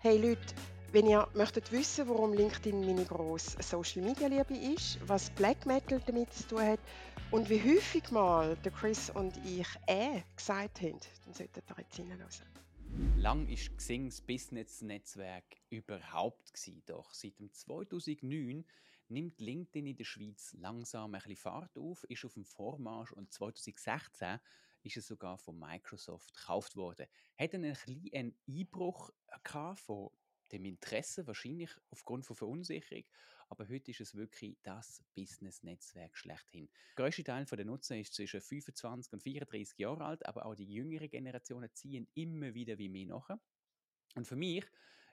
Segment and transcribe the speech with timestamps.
[0.00, 0.54] Hey Leute,
[0.92, 6.00] wenn ihr möchtet wissen, warum LinkedIn meine grosse Social Media Liebe ist, was Black Metal
[6.06, 6.78] damit zu tun hat
[7.32, 11.96] und wie häufig mal der Chris und ich äh gesagt haben, dann solltet ihr jetzt
[11.96, 12.28] hinhören.
[13.16, 18.64] Lang ist Xing das Business-Netzwerk überhaupt gewesen, doch seit dem 2009
[19.08, 23.32] nimmt LinkedIn in der Schweiz langsam ein bisschen Fahrt auf, ist auf dem Vormarsch und
[23.32, 24.38] 2016
[24.82, 27.06] ist es sogar von Microsoft gekauft worden.
[27.38, 29.10] Hat einen kleinen Einbruch
[29.42, 30.10] gehabt von
[30.52, 33.04] dem Interesse, wahrscheinlich aufgrund von Verunsicherung,
[33.48, 36.68] aber heute ist es wirklich das Business-Netzwerk schlechthin.
[36.96, 40.70] Der grösste Teil der Nutzer ist zwischen 25 und 34 Jahre alt, aber auch die
[40.70, 43.30] jüngeren Generationen ziehen immer wieder wie mehr nach.
[44.14, 44.64] Und für mich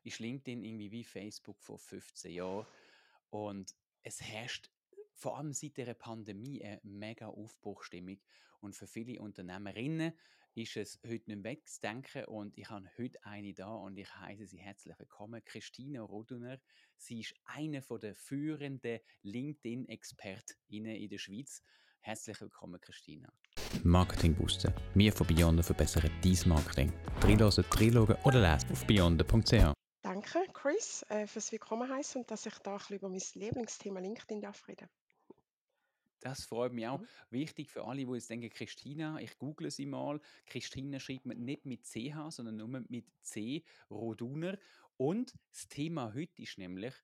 [0.04, 2.68] ist LinkedIn irgendwie wie Facebook vor 15 Jahren
[3.30, 4.70] und es herrscht
[5.14, 8.20] vor allem seit der Pandemie eine mega Aufbruchstimmung.
[8.66, 10.12] Und für viele Unternehmerinnen
[10.56, 12.26] ist es heute nicht wegzudenken.
[12.26, 16.58] Und ich habe heute eine da und ich heiße sie herzlich willkommen, Christina Roduner.
[16.98, 21.62] Sie ist eine der führenden LinkedIn-ExpertInnen in der Schweiz.
[22.00, 23.32] Herzlich willkommen, Christina.
[23.84, 24.74] Marketing boosten.
[24.96, 26.92] Wir von Beyonder verbessern dein Marketing.
[27.22, 29.74] Drinlosen, drinloggen oder lesen auf beyonder.ch.
[30.02, 34.00] Danke, Chris, äh, fürs Willkommen heißen und dass ich da ein bisschen über mein Lieblingsthema
[34.00, 34.90] LinkedIn darf reden.
[36.26, 37.00] Das freut mich auch.
[37.02, 37.08] Mhm.
[37.30, 40.20] Wichtig für alle, die jetzt denken, Christina, ich google sie mal.
[40.48, 44.58] Christina schreibt man nicht mit CH, sondern nur mit C, Roduner.
[44.98, 46.96] Und das Thema heute ist nämlich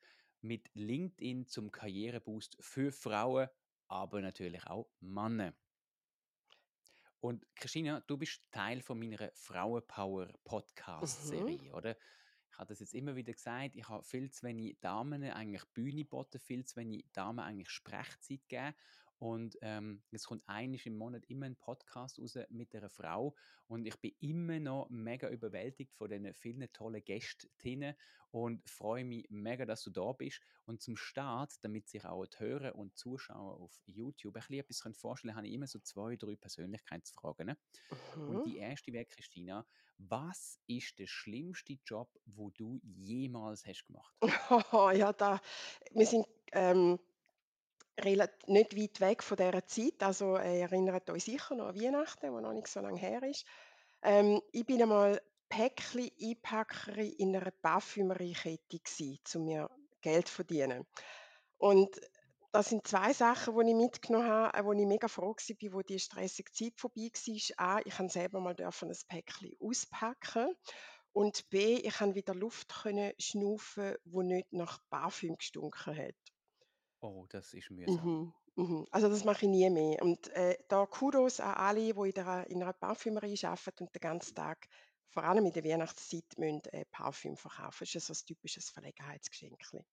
[0.41, 3.47] mit LinkedIn zum Karriereboost für Frauen,
[3.89, 5.53] aber natürlich auch Männer.
[7.19, 11.75] Und Christina, du bist Teil von meiner Frauenpower Podcast-Serie, Mhm.
[11.75, 11.95] oder?
[12.51, 16.03] Ich habe das jetzt immer wieder gesagt, ich habe viel zu wenig Damen eigentlich Bühne
[16.03, 18.75] geboten, viel zu wenig Damen eigentlich Sprechzeit gegeben.
[19.21, 23.35] Und ähm, es kommt einisch im Monat immer ein Podcast raus mit einer Frau.
[23.67, 27.93] Und ich bin immer noch mega überwältigt von den vielen tollen Gästinnen
[28.31, 30.41] und freue mich mega, dass du da bist.
[30.65, 34.97] Und zum Start, damit sich auch die Hörer und Zuschauer auf YouTube ein bisschen etwas
[34.97, 37.45] vorstellen können, habe ich immer so zwei, drei Persönlichkeitsfragen.
[37.45, 37.57] ne?
[38.25, 38.45] Und Mhm.
[38.45, 39.67] die erste wäre, Christina,
[39.99, 44.15] was ist der schlimmste Job, wo du jemals hast gemacht?
[44.95, 45.39] Ja, da,
[45.91, 46.99] wir sind ähm,
[48.05, 50.01] nicht weit weg von dieser Zeit.
[50.01, 53.45] Also, äh, erinnert euch sicher noch an Weihnachten, wo noch nicht so lange her ist.
[54.03, 58.79] Ähm, ich bin einmal Päckli-Einpackerin in einer Parfümeriekette
[59.35, 59.69] um mir
[60.01, 60.85] Geld zu verdienen.
[61.57, 61.99] Und
[62.51, 65.99] das sind 2 Sachen, die ich mitgenommen habe, wo ich mega froh war, wo die
[65.99, 67.75] stressige Zeit vorbei war.
[67.75, 70.53] A, ich kann selber mal ein Päckli auspacken
[71.13, 72.73] und B, ich kann wieder Luft
[73.17, 76.30] schnaufen, wo nicht nach Parfüm gestunken hat.
[77.01, 78.11] Oh, das ist mühsam.
[78.11, 78.87] Mhm, mhm.
[78.91, 80.01] Also, das mache ich nie mehr.
[80.01, 83.99] Und, äh, da Kudos an alle, die in der in einer Parfümerie arbeiten und den
[84.01, 84.67] ganzen Tag,
[85.09, 87.79] vor allem in der Weihnachtszeit, müssen, äh, Parfüm verkaufen.
[87.81, 89.85] Das ist ja so ein typisches Verlegenheitsgeschenkli.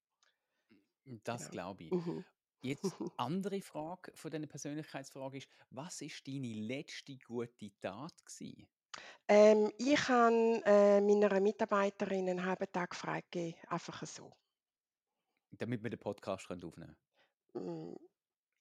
[1.24, 1.50] Das Genau.
[1.50, 1.96] glaube ich.
[1.96, 2.24] Mhm.
[2.60, 8.68] Jetzt andere Frage von deiner Persönlichkeitsfrage ist, was ist deine letzte gute Tat gewesen?
[9.28, 14.32] Ähm, ich habe, äh, meiner Mitarbeiterin 'n halben Tag freigegeben, einfach so.
[15.52, 16.96] Damit wir den Podcast können aufnehmen
[17.54, 17.96] Hm,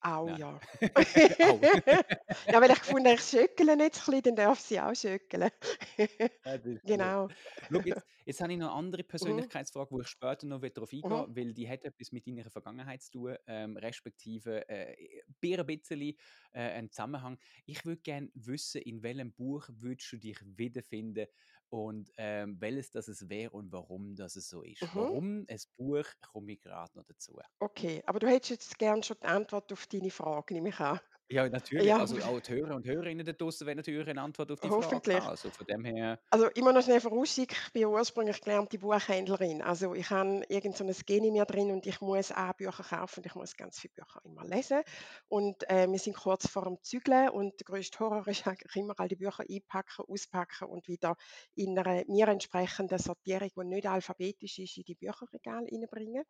[0.02, 0.38] auch Nein.
[0.38, 0.62] ja.
[1.42, 1.72] Au.
[2.50, 5.50] Ja, weil ich gefunden ich schöckele jetzt ein bisschen, dann darf sie auch schöckeln.
[6.84, 7.36] Genau.
[7.72, 10.94] Schau, jetzt, jetzt habe ich noch eine andere Mhm, Persönlichkeitsfrage, wo ich später noch darauf
[11.04, 11.26] mhm.
[11.26, 16.02] eingehen will, die hat etwas mit deiner Vergangenheit zu tun, ähm, respektive äh, ein bisschen
[16.02, 16.16] äh,
[16.54, 17.38] einen Zusammenhang.
[17.66, 21.28] Ich würde gerne wissen, in welchem Buch würdest du dich wiederfinden
[21.70, 24.82] und ähm, welches das es wäre und warum das es so ist.
[24.82, 24.90] Mhm.
[24.94, 27.40] Warum ein Buch, komme ich gerade noch dazu.
[27.60, 31.00] Okay, aber du hättest jetzt gern schon die Antwort auf deine Frage, nehme ich an.
[31.30, 31.98] Ja, natürlich.
[31.98, 34.72] Ja, Also auch die Hörer und Hörerinnen da draussen wollen natürlich eine Antwort auf die
[34.72, 35.20] Frage hoffentlich.
[35.20, 35.28] haben.
[35.28, 36.20] Also von dem her.
[36.30, 39.62] Also immer noch schnell vorausschicken, ich bin ja ursprünglich gelernte Buchhändlerin.
[39.62, 43.20] Also ich habe irgend so Gen in mir drin und ich muss auch Bücher kaufen
[43.22, 44.82] und ich muss ganz viele Bücher immer lesen.
[45.30, 48.94] Und, äh, wir sind kurz vor dem Zügeln und der grösste Horror ist eigentlich immer
[48.98, 51.16] all die Bücher einpacken, auspacken und wieder
[51.56, 56.24] in einer mir entsprechenden Sortierung, die nicht alphabetisch ist, in die Bücherregale reinbringen.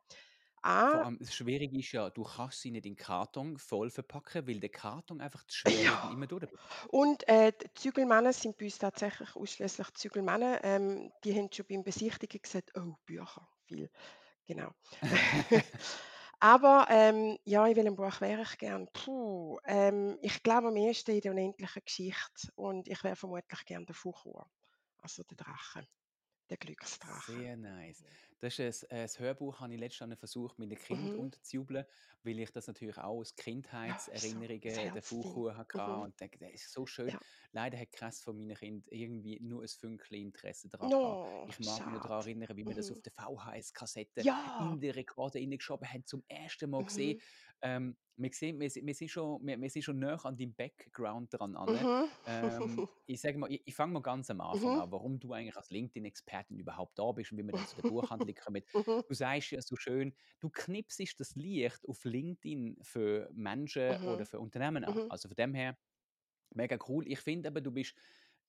[0.86, 4.48] Vor A allem das Schwierige ist ja, du kannst sie nicht in Karton voll verpacken,
[4.48, 6.12] weil der Karton einfach zu schwer und ja.
[6.12, 6.62] immer durchbleibt.
[6.90, 10.64] Und, äh, die Zügelmänner sind bei uns tatsächlich ausschliesslich Zügelmänner.
[10.64, 13.90] Ähm, die haben schon beim Besichtigen gesagt: «Oh, Bücher, viel.»
[14.48, 14.72] Genau.
[16.40, 18.88] Aber, ähm, ja, in welchem Buch wäre ich gern?
[18.94, 23.86] Puh, ähm, ich glaube am ehesten in der unendlichen Geschichte und ich wäre vermutlich gern
[23.86, 24.48] der Fuchur,
[25.00, 25.88] also der Drache.
[26.50, 27.30] Der Glücksdrache.
[27.30, 28.04] Sehr nice.
[28.40, 31.16] Das ist ein, ein Hörbuch, habe ich letztens versucht, mit den Kind Mhm.
[31.16, 31.86] unterzujubeln,
[32.24, 33.36] weil ich das natürlich auch aus
[33.84, 35.06] Ja, so Kindheitserinnerungen das der.
[35.08, 36.04] Fuchur hatte Mhm.
[36.04, 37.12] und denke, der ist so schön.
[37.12, 37.20] Ja.
[37.52, 40.92] Leider hat keines von meinen Kindern irgendwie nur ein Fünkchen Interesse daran.
[40.92, 42.28] No, Ich mag mich noch daran schade.
[42.28, 43.02] erinnern, wie wir das auf Mhm.
[43.02, 44.36] der VHS-Kassette Ja.
[44.58, 47.18] in den Rekorder reingeschoben haben, zum ersten Mal gesehen.
[47.62, 50.54] Ähm, wir, sehen, wir, sind- wir, sind schon, wir, wir sind schon näher an deinem
[50.56, 51.56] Background dran.
[51.56, 51.70] An.
[51.74, 52.10] Mhm.
[52.26, 54.82] Ähm, ich sage mal, ich, ich fange mal ganz am Anfang Mhm.
[54.82, 57.84] an, warum du eigentlich als LinkedIn-Expertin überhaupt da bist und wie wir dann zu der
[57.90, 58.64] Buchhandlung kommen.
[58.74, 59.04] Mhm.
[59.08, 64.26] Du sagst ja so schön, du knipsest das Licht auf LinkedIn für Menschen oder Mhm.
[64.26, 64.96] für Unternehmen an.
[65.06, 65.12] Mhm.
[65.12, 65.78] Also von dem her,
[66.56, 67.08] mega cool.
[67.08, 67.96] Ich finde aber, du bist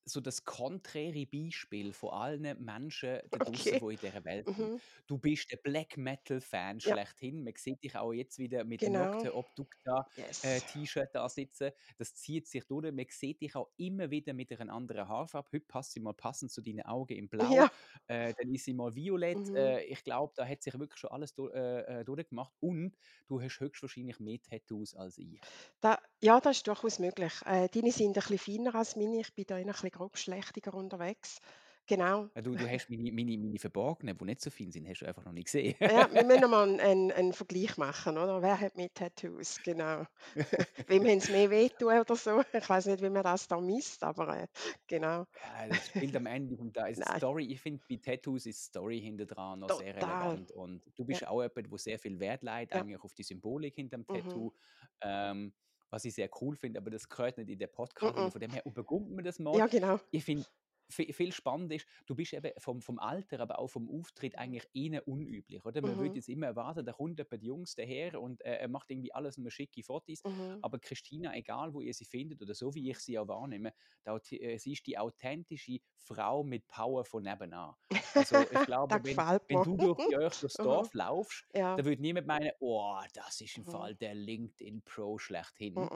[0.09, 3.81] so das konträre Beispiel von allen Menschen da draußen, Okay.
[3.81, 4.71] die in dieser Welt sind.
[4.71, 4.81] Mhm.
[5.07, 6.97] Du bist der Black Metal-Fan Ja.
[6.97, 7.45] schlechthin.
[7.45, 8.89] Man sieht dich auch jetzt wieder mit Genau.
[8.89, 10.07] Nocte Obducta
[10.43, 10.63] äh, Yes.
[10.63, 11.71] T-Shirt da sitzen.
[11.99, 12.93] Das zieht sich durch.
[12.93, 15.49] Man sieht dich auch immer wieder mit einer anderen Haarfarbe.
[15.53, 17.51] Heute passt sie mal passend zu deinen Augen in Blau.
[17.53, 17.71] Ja.
[18.07, 19.51] Äh, dann ist sie mal violett.
[19.51, 19.55] Mhm.
[19.55, 22.53] Äh, ich glaube, da hat sich wirklich schon alles äh, äh, durchgemacht.
[22.61, 22.97] Und
[23.29, 25.43] du hast höchstwahrscheinlich mehr Tattoos als ich.
[25.81, 27.33] Da, ja, das ist durchaus möglich.
[27.45, 29.21] Äh, deine sind ein bisschen feiner als meine.
[29.21, 31.41] Ich bin da ein bisschen grobschlächtiger unterwegs.
[31.87, 32.31] Genau.
[32.37, 35.07] Ja, du, du hast meine, meine, meine Verborgenen, die nicht so fein sind, hast du
[35.07, 35.77] einfach noch nicht gesehen.
[35.91, 38.43] Ja, wir müssen mal einen, einen, einen Vergleich machen, oder?
[38.43, 39.63] Wer hat mehr Tattoos?
[39.63, 40.05] Genau.
[40.87, 42.43] Wem haben es mehr wehtun oder so?
[42.53, 44.49] Ich weiß nicht, wie man das da misst, aber äh,
[44.89, 45.27] genau.
[45.41, 46.85] Ja, das spielt am Ende vom Tag.
[46.87, 50.41] Also Nein, Story, ich finde, bei Tattoos ist Story hinter dran noch sehr total.
[50.43, 50.51] relevant.
[50.51, 52.43] Und du Ja, bist auch jemand, der sehr viel Wert
[52.73, 52.85] ja.
[52.85, 54.43] eigentlich auf die Symbolik hinter dem Mhm.
[54.49, 54.53] Tattoo.
[55.01, 55.53] Ähm,
[55.91, 58.17] was ich sehr cool finde, aber das gehört nicht in den Podcast.
[58.17, 58.27] rein.
[58.27, 58.31] Mhm.
[58.31, 59.57] Von dem her überkommt man das mal.
[59.57, 60.01] Ja, genau.
[60.11, 60.45] Ich finde,
[60.93, 65.07] viel spannend ist, du bist eben vom, vom Alter, aber auch vom Auftritt eigentlich eher
[65.07, 65.83] unüblich, oder?
[65.83, 66.19] Man würde Mhm.
[66.19, 69.51] jetzt immer erwarten, da kommt jemand Jungs daher und äh, er macht irgendwie alles nur
[69.51, 70.23] schicke Fotos.
[70.25, 70.63] Mhm.
[70.63, 73.73] Aber Christina, egal wo ihr sie findet oder so wie ich sie auch wahrnehme,
[74.05, 77.75] da, äh, sie ist die authentische Frau mit Power von nebenan.
[78.15, 80.61] Also ich glaube, wenn, wenn du durch die durchs Mhm.
[80.61, 81.73] Dorf laufst, Ja.
[81.75, 83.67] da würde niemand meinen, oh, das ist im Mhm.
[83.67, 85.91] Fall der LinkedIn-Pro schlechthin.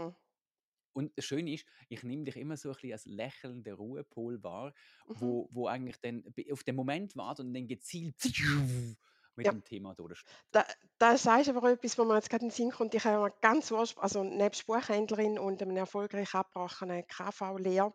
[0.92, 4.74] Und das Schöne ist, ich nehme dich immer so ein bisschen als lächelnden Ruhepol wahr,
[5.06, 5.14] Mhm.
[5.20, 8.16] wo, wo eigentlich dann auf den Moment wartet und dann gezielt
[9.36, 9.52] mit Ja.
[9.52, 10.42] dem Thema durchstartet.
[10.52, 10.64] Da,
[10.98, 12.94] da sagst du aber etwas, wo mir jetzt gerade in den Sinn kommt.
[12.94, 17.92] Ich habe ganz urspr- also nebst Buchhändlerin und einem erfolgreich abgebrochenen KV-Lehr,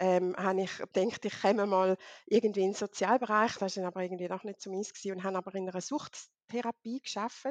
[0.00, 1.96] ähm, habe ich gedacht, ich komme mal
[2.26, 3.54] irgendwie in den Sozialbereich.
[3.58, 5.80] Das war dann aber irgendwie doch nicht so meins gewesen und habe aber in einer
[5.80, 7.46] Suchttherapie geschafft.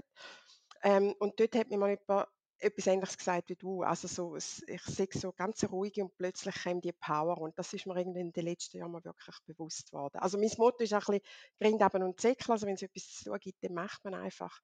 [0.83, 2.27] Ähm, und dort hat mir mal jemand
[2.59, 3.83] etwas Ähnliches gesagt wie du.
[3.83, 7.85] Also so, ich sehe so ganz ruhig und plötzlich kommt die Power und das ist
[7.85, 10.17] mir irgendwie in den letzten Jahren wirklich bewusst worden.
[10.17, 11.21] Also mein Motto ist auch ein bisschen
[11.59, 12.51] Grind haben und Zickel.
[12.51, 14.59] Also wenn es etwas zu tun gibt, dann macht man einfach.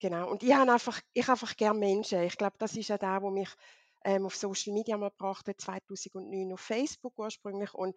[0.00, 0.30] Genau.
[0.30, 2.22] Und ich habe einfach, ich einfach gerne Menschen.
[2.22, 3.50] Ich glaube, das ist ja der, wo mich
[4.04, 7.94] ähm, auf Social Media mal gebracht hat, 2009 auf Facebook ursprünglich und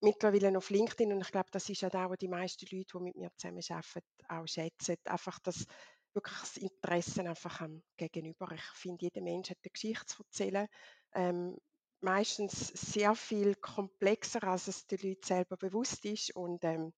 [0.00, 1.12] mittlerweile auf LinkedIn.
[1.12, 4.02] Und ich glaube, das ist ja der, wo die meisten Leute, die mit mir zusammenarbeiten,
[4.28, 4.96] auch schätzen.
[5.04, 5.66] Einfach das
[6.14, 8.50] wirklich das Interesse einfach am Gegenüber.
[8.52, 10.68] Ich finde, jeder Mensch hat eine Geschichte zu erzählen.
[11.14, 11.56] Ähm,
[12.00, 16.34] meistens sehr viel komplexer, als es den Leuten selber bewusst ist.
[16.36, 16.92] Und ähm,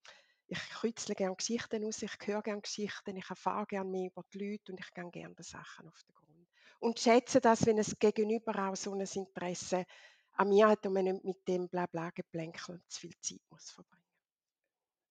[0.48, 4.38] ich kürzle gerne Geschichten aus, ich höre gerne Geschichten, ich erfahre gerne mehr über die
[4.38, 6.48] Leute und ich gehe gerne den Sachen auf den Grund.
[6.78, 9.86] Und schätze das, wenn es Gegenüber auch so ein Interesse
[10.32, 14.05] an mir hat und man nicht mit dem Blabla-Geplänkel zu viel Zeit muss verbringen.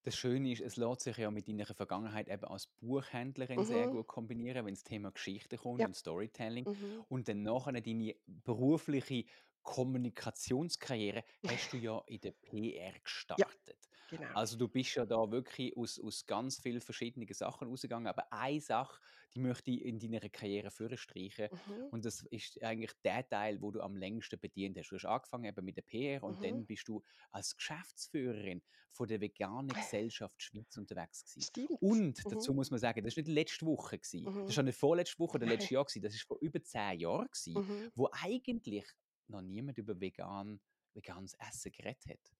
[0.05, 3.91] Das Schöne ist, es lässt sich ja mit deiner Vergangenheit eben als Buchhändlerin sehr Mhm.
[3.91, 5.87] gut kombinieren, wenn das Thema Geschichte kommt Ja.
[5.87, 6.63] und Storytelling.
[6.65, 7.05] Mhm.
[7.09, 9.25] Und dann nachher deine berufliche
[9.63, 13.79] Kommunikationskarriere hast du ja in der PR gestartet.
[14.07, 14.35] Genau.
[14.35, 18.61] Also du bist ja da wirklich aus, aus ganz vielen verschiedenen Sachen rausgegangen, aber eine
[18.61, 18.99] Sache,
[19.33, 21.49] die möchte ich in deiner Karriere streichen.
[21.51, 21.89] Mhm.
[21.89, 24.89] Und das ist eigentlich der Teil, wo du am längsten bedient hast.
[24.89, 26.43] Du hast angefangen eben mit der PR und Mhm.
[26.43, 31.47] dann bist du als Geschäftsführerin von der Veganen Gesellschaft Schweiz unterwegs gewesen.
[31.47, 31.79] Stimmt.
[31.79, 32.31] Und Mhm.
[32.31, 33.97] dazu muss man sagen, das war nicht letzte Woche.
[33.99, 34.31] Gewesen.
[34.45, 34.57] Das Mhm.
[34.57, 35.85] war nicht vorletzte Woche oder letztes Jahr.
[35.85, 36.01] Gewesen.
[36.01, 37.89] Das war vor über zehn Jahren, gewesen, Mhm.
[37.95, 38.85] wo eigentlich
[39.27, 40.61] noch niemand über vegan,
[40.93, 42.34] veganes Essen geredet hat.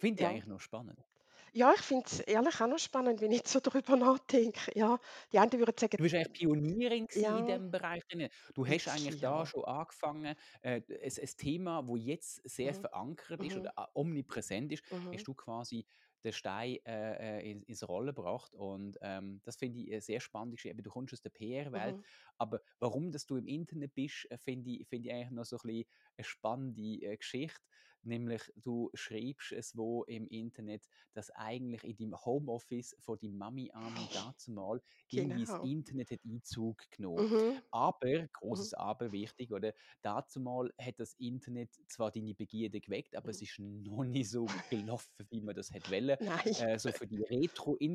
[0.00, 0.30] Finde ich Ja.
[0.30, 1.04] eigentlich noch spannend.
[1.52, 4.72] Ja, ich finde es ehrlich auch noch spannend, wenn ich so darüber nachdenke.
[4.78, 4.98] Ja,
[5.32, 8.02] die einen würden sagen, Du bist eigentlich Pionierin gewesen in ja, diesem Bereich.
[8.08, 8.28] drin.
[8.54, 9.44] Du hast eigentlich da ja.
[9.44, 12.74] schon angefangen, äh, ein, ein Thema, das jetzt sehr Mhm.
[12.74, 13.58] verankert ist Mhm.
[13.58, 15.14] oder äh, omnipräsent ist, Mhm.
[15.14, 15.86] hast du quasi
[16.24, 18.54] den Stein äh, äh, ins, ins Rollen gebracht.
[18.54, 20.64] Und ähm, das finde ich äh, sehr spannend.
[20.64, 22.04] Eben, du kommst aus der PR-Welt, Mhm.
[22.38, 25.56] aber warum dass du im Internet bist, äh, finde ich, finde ich eigentlich noch so
[25.56, 25.84] ein bisschen
[26.16, 27.60] eine spannende äh, Geschichte.
[28.02, 33.70] Nämlich du schreibst es wo im Internet, dass eigentlich in deinem Homeoffice von deiner Mami
[33.72, 35.70] an dazu mal irgendwie das Genau.
[35.70, 37.24] Internet hat Einzug genommen.
[37.24, 37.62] Mhm.
[37.70, 38.70] Aber, Mhm.
[38.72, 39.72] großes Aber, wichtig, oder?
[40.02, 43.42] Dazu mal hat das Internet zwar deine Begierde geweckt, aber es Mhm.
[43.42, 46.16] ist noch nicht so gelaufen, wie man das hätte wollen.
[46.56, 47.22] Äh, so für die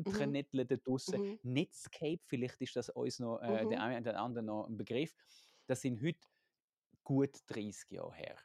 [0.06, 0.36] Mhm.
[0.46, 1.18] Retro-Intranetler da draussen.
[1.18, 1.38] Mhm.
[1.42, 3.82] Netscape, vielleicht ist das uns noch, äh, der Mhm.
[3.82, 5.14] eine oder andere noch ein Begriff.
[5.66, 6.20] Das sind heute
[7.04, 8.36] gut 30 Jahre her.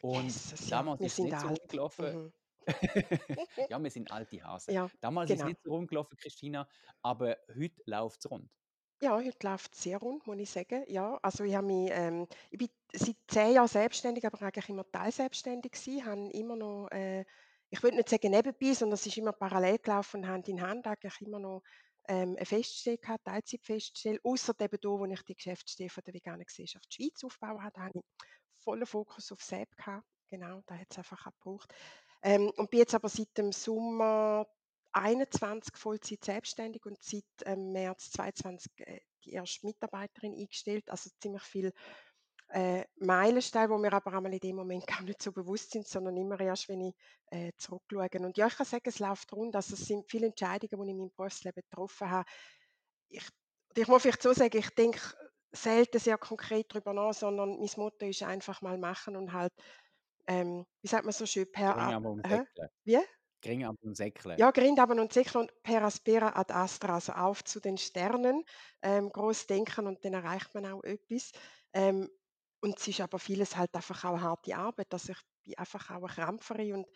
[0.00, 1.58] Und Jesus, ja, damals ist es nicht so alt.
[1.58, 2.14] rumgelaufen.
[2.14, 2.32] Mhm.
[3.68, 4.74] Ja, wir sind alte Hasen.
[4.74, 5.44] Ja, Damals ist es genau.
[5.44, 6.68] nicht so rumgelaufen, Christina,
[7.02, 8.50] aber heute läuft es rund.
[9.00, 10.84] Ja, heute läuft es sehr rund, muss ich sagen.
[10.88, 15.70] Ja, also ich mich, ähm ich bin seit 10 Jahren selbstständig, aber eigentlich immer teilselbstständig
[15.72, 17.24] gewesen, habe immer noch, äh
[17.70, 21.20] ich würde nicht sagen nebenbei, sondern es ist immer parallel gelaufen, Hand in Hand, eigentlich
[21.20, 21.62] immer noch,
[22.08, 26.46] ähm, 'ne Feststelle gehabt, Teilzeitfeststelle, ausser eben da, wo ich die Geschäftsstelle von der Veganen
[26.46, 28.02] Gesellschaft Schweiz aufgebaut habe, habe ich
[28.68, 30.06] vollen Fokus auf SEB gehabt.
[30.28, 31.72] Genau, da hat es einfach auch gebraucht.
[32.22, 34.46] Ähm, und bin jetzt aber seit dem Sommer
[34.92, 40.90] 21 Vollzeit selbstständig und seit, ähm, März 22, äh, die erste Mitarbeiterin eingestellt.
[40.90, 41.72] Also ziemlich viel,
[42.48, 46.18] äh, Meilensteine, wo mir aber einmal in dem Moment gar nicht so bewusst sind, sondern
[46.18, 46.94] immer erst, wenn ich,
[47.30, 48.08] äh, zurückschaue.
[48.20, 49.56] Und ja, ich kann sagen, es läuft rund.
[49.56, 52.28] Also es sind viele Entscheidungen, die ich in meinem Berufsleben getroffen habe.
[53.08, 53.26] Ich
[53.76, 55.00] ich muss vielleicht so sagen, ich denke
[55.52, 59.52] selten sehr konkret darüber nach, sondern mein Motto ist einfach mal machen und halt,
[60.28, 62.70] ähm, wie sagt man so schön, per Gering a aber und säckle.
[62.84, 62.98] Wie?
[63.42, 64.38] Gering aber und säckle.
[64.38, 64.52] Ja,
[65.40, 68.44] und per aspera ad astra, also auf zu den Sternen,
[68.82, 71.32] ähm, groß denken und dann erreicht man auch etwas.
[71.72, 72.08] Ähm,
[72.60, 74.92] und es ist aber vieles halt einfach auch harte Arbeit.
[74.92, 76.86] Also ich bin einfach auch 'ne Krampferin und,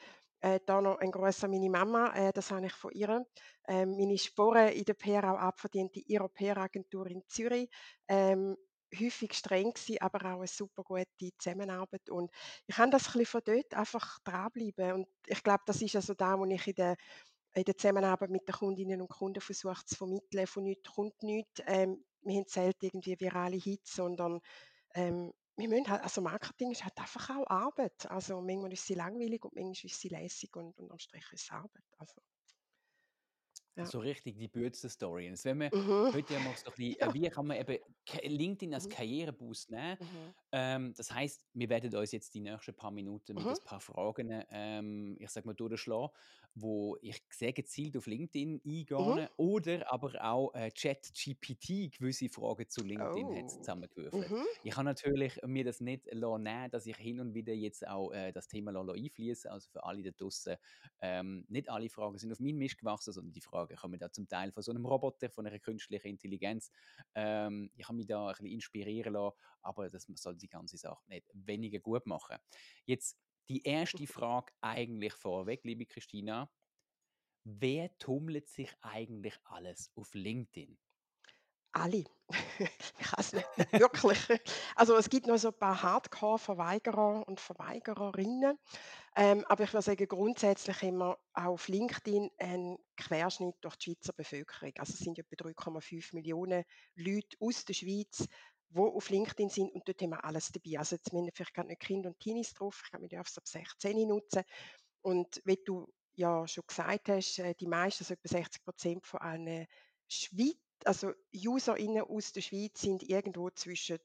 [0.43, 3.27] äh, da noch ein an meine Mama, äh, das habe ich von ihr,
[3.69, 7.71] ähm, meine Sporen in der PR auch abverdient in ihrer PR-Agentur in Zürich.
[8.09, 8.57] Ähm,
[8.99, 11.07] häufig streng gewesen, aber auch 'ne super gute
[11.39, 12.31] Zusammenarbeit und
[12.67, 16.39] ich habe das ein von dort einfach dranbleiben und ich glaube, das ist also da,
[16.39, 16.97] wo ich in der
[17.55, 21.63] in der Zusammenarbeit mit den Kundinnen und Kunden versuche zu vermitteln, von nichts kommt nichts.
[21.67, 24.41] Ähm, wir haben selten irgendwie virale Hits, sondern,
[24.95, 28.11] ähm, wir müssen halt also Marketing ist halt einfach auch Arbeit.
[28.11, 31.51] Also manchmal ist sie langweilig und manchmal ist sie lässig und unterm Strich ist es
[31.51, 32.21] Arbeit, also
[33.77, 33.93] ja.
[33.93, 35.27] So richtig die Bürzel-Story.
[35.27, 36.13] Jetzt wenn wir Mhm.
[36.13, 37.09] heute mal so ein bisschen, Ja.
[37.11, 37.79] äh, wie kann man eben
[38.23, 38.89] LinkedIn als Mhm.
[38.89, 39.99] Karriereboost nehmen?
[40.01, 40.35] Mhm.
[40.55, 43.55] Ähm, das heisst, wir werden uns jetzt die nächsten paar Minuten mit Mhm.
[43.55, 46.11] ein paar Fragen, ähm, ich sage mal, durchschlagen,
[46.55, 48.61] wo ich sehr gezielt auf LinkedIn
[48.99, 49.19] Mhm.
[49.19, 53.63] eingehe oder aber auch, äh, ChatGPT gewisse Fragen zu LinkedIn hat Oh.
[53.63, 54.33] zusammengewürfelt.
[54.33, 54.47] Mhm.
[54.63, 58.33] Ich kann natürlich mir das nicht nehmen, dass ich hin und wieder jetzt auch, äh,
[58.33, 60.57] das Thema lasse einfließen Also für alle da draussen,
[61.01, 64.29] ähm, nicht alle Fragen sind auf meinen Mist gewachsen, sondern die Fragen kommen da zum
[64.29, 66.71] Teil von so einem Roboter, von einer künstlichen Intelligenz.
[67.15, 71.03] Ähm, ich habe mich da ein bisschen inspirieren lassen, aber das soll die ganze Sache
[71.09, 72.39] nicht weniger gut machen.
[72.85, 76.51] Jetzt die erste Frage eigentlich vorweg, liebe Christina.
[77.45, 80.79] Wer tummelt sich eigentlich alles auf LinkedIn?
[81.75, 82.05] Alle.
[82.99, 84.19] Ich es nicht wirklich.
[84.77, 88.59] Also, es gibt noch so 'n paar Hardcore-Verweigerer und Verweigererinnen,
[89.17, 94.13] ähm, aber ich würde sagen, grundsätzlich haben wir auf LinkedIn einen Querschnitt durch die Schweizer
[94.15, 94.73] Bevölkerung.
[94.79, 96.65] Also, es sind etwa 3,5 Millionen
[96.97, 98.27] Leute aus der Schweiz,
[98.71, 100.79] die auf LinkedIn sind und dort haben wir alles dabei.
[100.79, 103.39] Also, jetzt haben vielleicht grad nicht Kinder und Teenies drauf, ich glaube, wir dürfen es
[103.39, 104.43] ab 16 nutzen.
[105.03, 109.67] Und wie du ja schon gesagt hast, äh, die meisten, also etwa 60% von allen
[110.09, 110.53] Schwei
[110.87, 113.99] also UserInnen aus der Schweiz sind irgendwo zwischen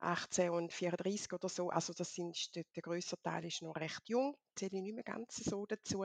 [0.00, 1.70] 18 und 34 oder so.
[1.70, 5.04] Also das sind der der grösste Teil ist noch recht jung, zähle ich nicht mehr
[5.04, 6.04] ganz so dazu.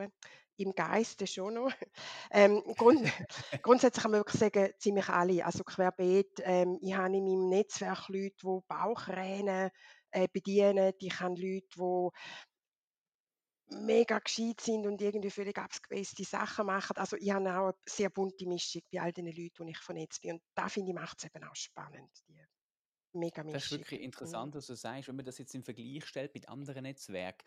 [0.56, 1.72] Im Geiste schon noch.
[2.30, 3.02] Ähm, Grund
[3.62, 6.40] grundsätzlich kann man wirklich sagen, ziemlich alle, also querbeet.
[6.44, 9.70] Ähm, ich habe in meinem Netzwerk Leute, die Bauchränen,
[10.12, 10.92] äh, bedienen.
[10.98, 12.10] Ich habe Leute, die
[13.76, 16.96] mega gescheit sind und irgendwie völlig abgespacede Sachen machen.
[16.96, 20.22] Also, ich habe auch 'ne sehr bunte Mischung bei all den Leuten, die ich vernetzt
[20.22, 20.32] bin.
[20.34, 22.42] Und das finde ich, macht es eben auch spannend, die
[23.14, 23.84] mega Das ist Mischung.
[23.86, 24.52] wirklich Mhm.
[24.52, 27.46] interessant, was du sagst, wenn man das jetzt im Vergleich stellt mit anderen Netzwerken.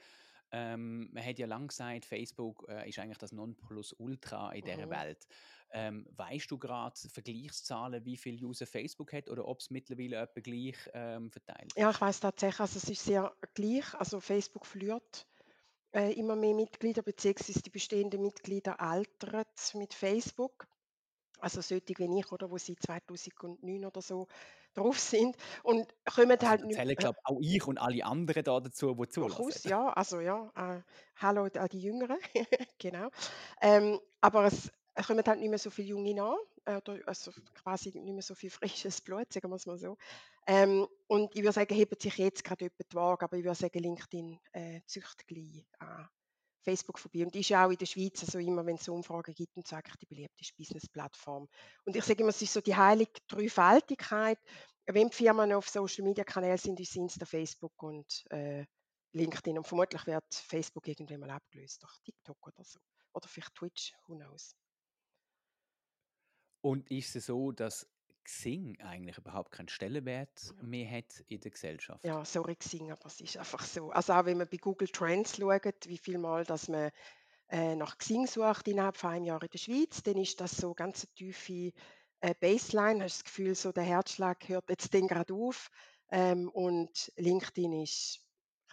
[0.51, 4.91] Ähm, man hat ja lange gesagt, Facebook äh, ist eigentlich das Nonplusultra in dieser Mhm.
[4.91, 5.25] Welt.
[5.71, 10.41] Ähm, weißt du gerade Vergleichszahlen, wie viele User Facebook hat oder ob es mittlerweile etwa
[10.41, 11.91] gleich ähm, verteilt Ja, ist?
[11.91, 13.93] ich weiss tatsächlich, also es ist sehr gleich.
[13.95, 15.25] Also Facebook verliert
[15.95, 20.67] äh, immer mehr Mitglieder, beziehungsweise die bestehenden Mitglieder altern mit Facebook.
[21.39, 24.27] Also solche wie ich, oder, wo seit 2009 oder so
[24.73, 28.59] drauf sind und kommen Also halt nicht äh, glaube auch ich und alle anderen da
[28.59, 29.69] dazu, die zulassen.
[29.69, 30.81] ja, also ja, äh,
[31.17, 32.17] hallo an die Jüngeren,
[32.79, 33.09] genau.
[33.61, 37.31] Ähm, aber es es kommen halt nicht mehr so viele Junge nach, äh, oder also
[37.53, 38.49] quasi nicht mehr so viel
[38.89, 39.97] frisches Blut, sagen wir es mal so.
[40.47, 43.59] Ähm, und ich würde sagen, hebt sich jetzt gerade jemand die Waage, aber ich würde
[43.59, 46.07] sagen, LinkedIn äh, züchtet gleich an
[46.63, 47.25] Facebook vorbei.
[47.25, 49.75] Und ist ja auch in der Schweiz, also immer wenn es Umfragen gibt, und so
[49.75, 51.47] eigentlich die beliebteste Business-Plattform.
[51.85, 54.39] Und ich sage immer, es ist so die heilige Dreifaltigkeit.
[54.87, 58.65] Wenn die Firmen auf Social-Media-Kanälen sind, ist es Insta, Facebook und äh,
[59.13, 59.57] LinkedIn.
[59.57, 62.79] Und vermutlich wird Facebook irgendwann mal abgelöst durch TikTok oder so.
[63.13, 64.55] Oder vielleicht Twitch, who knows.
[66.65, 67.85] Und ist es so, dass
[68.23, 72.03] Xing eigentlich überhaupt keinen Stellenwert mehr hat in der Gesellschaft?
[72.03, 73.91] Ja, sorry Xing, aber es ist einfach so.
[73.91, 76.89] Also auch wenn man bei Google Trends schaut, wie viel Mal, dass man
[77.49, 80.73] äh, nach Xing sucht innerhalb von einem Jahr in der Schweiz, dann ist das so
[80.73, 81.71] ganz eine tiefe
[82.21, 83.03] äh, Baseline.
[83.03, 85.69] Hast das Gefühl, so der Herzschlag hört jetzt dann gerade auf.
[86.09, 88.24] Ähm, und LinkedIn ist,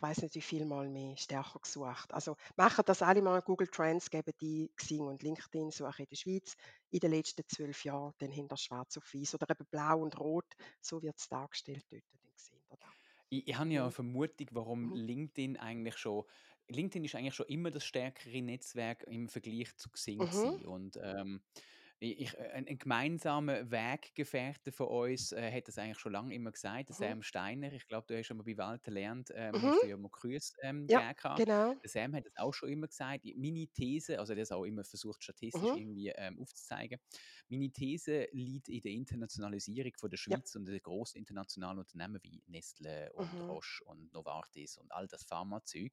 [0.03, 2.13] weiß nicht, wie viel Mal mehr stärker gesucht.
[2.13, 6.17] Also machen das alle mal Google Trends, geben die Xing und LinkedIn suche in der
[6.17, 6.57] Schweiz
[6.91, 10.53] in den letzten zwölf Jahren, dann hinter schwarz auf weiß oder eben blau und rot,
[10.81, 12.03] so wird es dargestellt dort.
[12.37, 12.93] Sehen wir da.
[13.31, 13.91] Ich, ich habe ja eine.
[13.91, 14.95] Vermutung, warum Mhm.
[14.95, 16.25] LinkedIn eigentlich schon.
[16.69, 20.21] LinkedIn ist eigentlich schon immer das stärkere Netzwerk im Vergleich zu Xing.
[20.21, 20.63] Mhm.
[20.65, 21.43] Und ähm,
[22.03, 26.53] ich, äh, ein, ein gemeinsamer Weggefährte von uns äh, hat das eigentlich schon lange immer
[26.53, 27.13] gesagt, der Mhm.
[27.13, 27.73] Sam Steiner.
[27.73, 29.63] Ich glaube, du hast schon mal bei Walter lernt, ähm, Mhm.
[29.65, 31.03] hast du ja mal Grüße ähm, Ja,
[31.35, 31.83] genau.
[31.85, 33.25] Der Sam hat das auch schon immer gesagt.
[33.37, 35.77] Meine These, also er hat das auch immer versucht, statistisch Mhm.
[35.77, 36.99] irgendwie ähm, aufzuzeigen.
[37.49, 40.39] Meine These liegt in der Internationalisierung von der Ja.
[40.39, 43.49] Schweiz und den grossen internationalen Unternehmen wie Nestle und Mhm.
[43.49, 45.93] Roche und Novartis und all das Pharmazeug,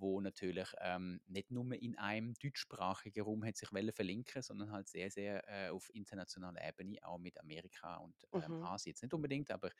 [0.00, 5.10] wo natürlich ähm, nicht nur in einem deutschsprachigen Raum hat sich verlinken, sondern halt sehr,
[5.10, 8.60] sehr äh, auf internationaler Ebene, auch mit Amerika und ähm, Mhm.
[8.60, 9.70] Asien jetzt nicht unbedingt, aber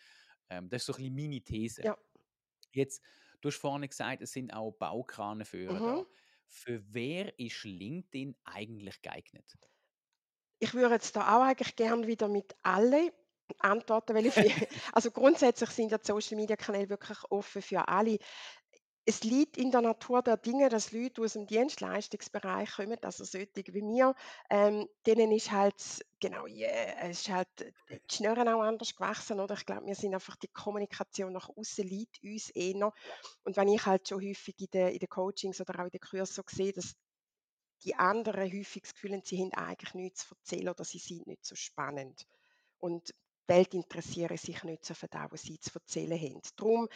[0.50, 1.84] ähm, das ist so ein bisschen meine These.
[1.84, 1.96] Ja.
[2.72, 3.02] Jetzt,
[3.40, 6.02] du hast vorhin gesagt, es sind auch Baukranenführer Mhm.
[6.02, 6.06] da.
[6.46, 9.58] Für wer ist LinkedIn eigentlich geeignet?
[10.58, 13.12] Ich würde jetzt da auch eigentlich gern wieder mit alle
[13.58, 14.36] antworten, weil ich
[14.92, 18.18] also grundsätzlich sind ja die Social-Media-Kanäle wirklich offen für alle.
[19.10, 23.74] Es liegt in der Natur der Dinge, dass Leute aus dem Dienstleistungsbereich kommen, also solche
[23.74, 24.14] wie mir,
[24.50, 25.74] ähm, denen ist halt
[26.20, 29.54] genau, yeah, ist halt äh, die Schnurren auch anders gewachsen, oder?
[29.54, 32.92] Ich glaube, wir sind einfach die Kommunikation nach außen liegt uns eher.
[33.42, 36.00] Und wenn ich halt schon häufig in den in den Coachings oder auch in den
[36.00, 36.94] Kursen so sehe, dass
[37.82, 41.26] die anderen häufig das Gefühl haben, sie haben eigentlich nichts zu erzählen oder sie sind
[41.26, 42.28] nicht so spannend.
[42.78, 46.40] Und die Welt interessiert sich nicht so für das, was sie zu erzählen haben.
[46.54, 46.88] Darum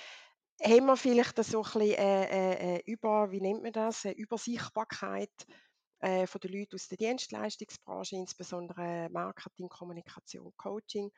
[0.62, 4.14] haben wir vielleicht so ein bisschen, äh, äh, äh, über wie nennt man das, eine
[4.16, 5.32] Übersichtbarkeit
[6.00, 11.10] äh, von den Leuten aus der Dienstleistungsbranche, insbesondere Marketing, Kommunikation, Coaching.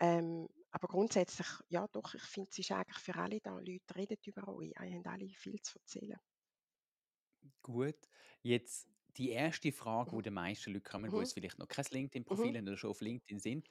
[0.00, 3.52] Ähm, aber grundsätzlich, ja doch, ich finde, es ist eigentlich für alle da.
[3.58, 6.18] Leute reden über euch, ihr habt alle viel zu erzählen.
[7.62, 7.96] Gut,
[8.42, 10.16] jetzt die erste Frage, Mhm.
[10.16, 11.20] die die meisten Leute kommen, die Mhm.
[11.20, 12.56] jetzt vielleicht noch kein LinkedIn-Profil Mhm.
[12.56, 13.68] haben oder schon auf LinkedIn sind,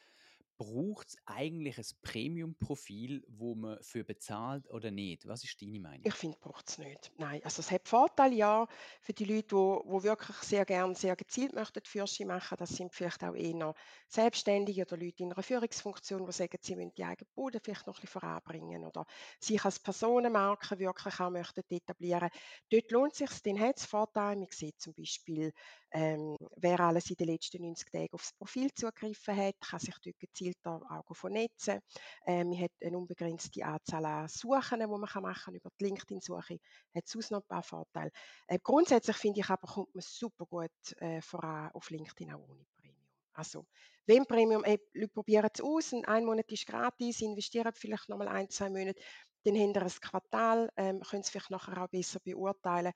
[0.59, 5.25] braucht es eigentlich ein Premium-Profil, wo man für bezahlt oder nicht?
[5.25, 6.01] Was ist deine Meinung?
[6.03, 7.13] Ich finde, braucht es nicht.
[7.17, 8.67] Nein, also es hat Vorteile, ja,
[8.99, 12.57] für die Leute, wo, wo wirklich sehr gern, sehr gezielt möchten Fürsche machen.
[12.59, 13.73] Das sind vielleicht auch eher
[14.09, 17.97] Selbstständige oder Leute in einer Führungsfunktion, die sagen, sie wollen die eigene Bude vielleicht noch
[17.97, 19.05] ein bisschen voranbringen oder
[19.39, 22.29] sich als Personenmarke wirklich auch möchten etablieren.
[22.69, 24.35] Dort lohnt es sich, dann hat es Vorteile.
[24.35, 25.53] Man sieht zum Beispiel,
[25.91, 30.19] ähm, wer alles in den letzten 90 Tagen aufs Profil zugegriffen hat, kann sich dort
[30.19, 31.79] gezielter auch vernetzen.
[32.25, 36.59] Äh, man hat eine unbegrenzte Anzahl an Suchen, die man machen kann über die LinkedIn-Suche.
[36.95, 38.11] Hat sonst noch ein paar Vorteile.
[38.47, 42.65] Äh, grundsätzlich finde ich aber, kommt man super gut äh, voran auf LinkedIn auch ohne
[42.75, 43.07] Premium.
[43.33, 43.65] Also,
[44.05, 48.49] wenn Premium, ey, Leute probieren es aus, ein Monat ist gratis, investieren vielleicht nochmal ein,
[48.49, 48.99] zwei Monate,
[49.45, 52.91] dann haben ihr ein Quartal, ähm, können es vielleicht nachher auch besser beurteilen.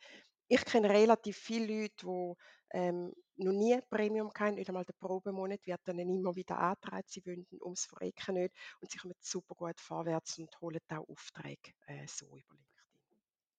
[0.47, 2.34] Ich kenne relativ viele Leute, die
[2.77, 7.25] ähm, noch nie Premium hatten, nicht einmal der Probemonat wird dann immer wieder angetragen, sie
[7.25, 12.06] wollen ums Verrecken nicht und sie kommen super gut vorwärts und holen auch Aufträge äh,
[12.08, 12.84] so über LinkedIn.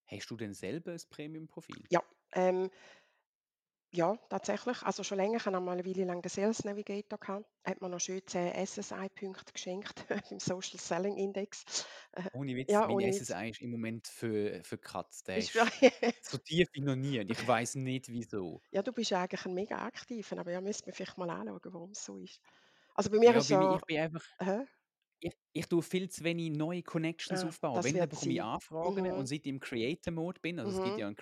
[0.07, 1.85] Hast du denn selber ein Premium-Profil?
[1.91, 2.71] Ja, ähm,
[3.95, 4.83] ja, tatsächlich.
[4.83, 7.47] Also schon länger, ich habe einmal eine Weile lang den Sales Navigator gehabt.
[7.65, 11.65] Hat mir noch schön 10 SSI-Punkte geschenkt im Social Selling Index.
[12.13, 13.27] Äh, Ohne Witz, ja, mein ohne Witz.
[13.27, 15.23] SSI ist im Moment für, für Katz.
[15.25, 15.53] Der Ist
[16.21, 18.63] so tief wie noch nie und ich weiß nicht wieso.
[18.73, 21.91] ja, du bist eigentlich ein mega aktiver, aber ja, müsste man vielleicht mal anschauen, warum
[21.93, 22.41] es so ist.
[22.95, 24.67] Also bei mir Ja, ist ich, ja, ich bin einfach, hä?
[25.25, 27.83] Ich, ich tue viel zu wenig neue Connections Ah, aufbauen.
[27.83, 28.41] Wenn, dann bekomme ich.
[28.41, 29.29] Anfragen und Mhm.
[29.29, 31.01] seit ich im Creator-Mode bin, also es gibt Mhm.
[31.01, 31.17] ja einen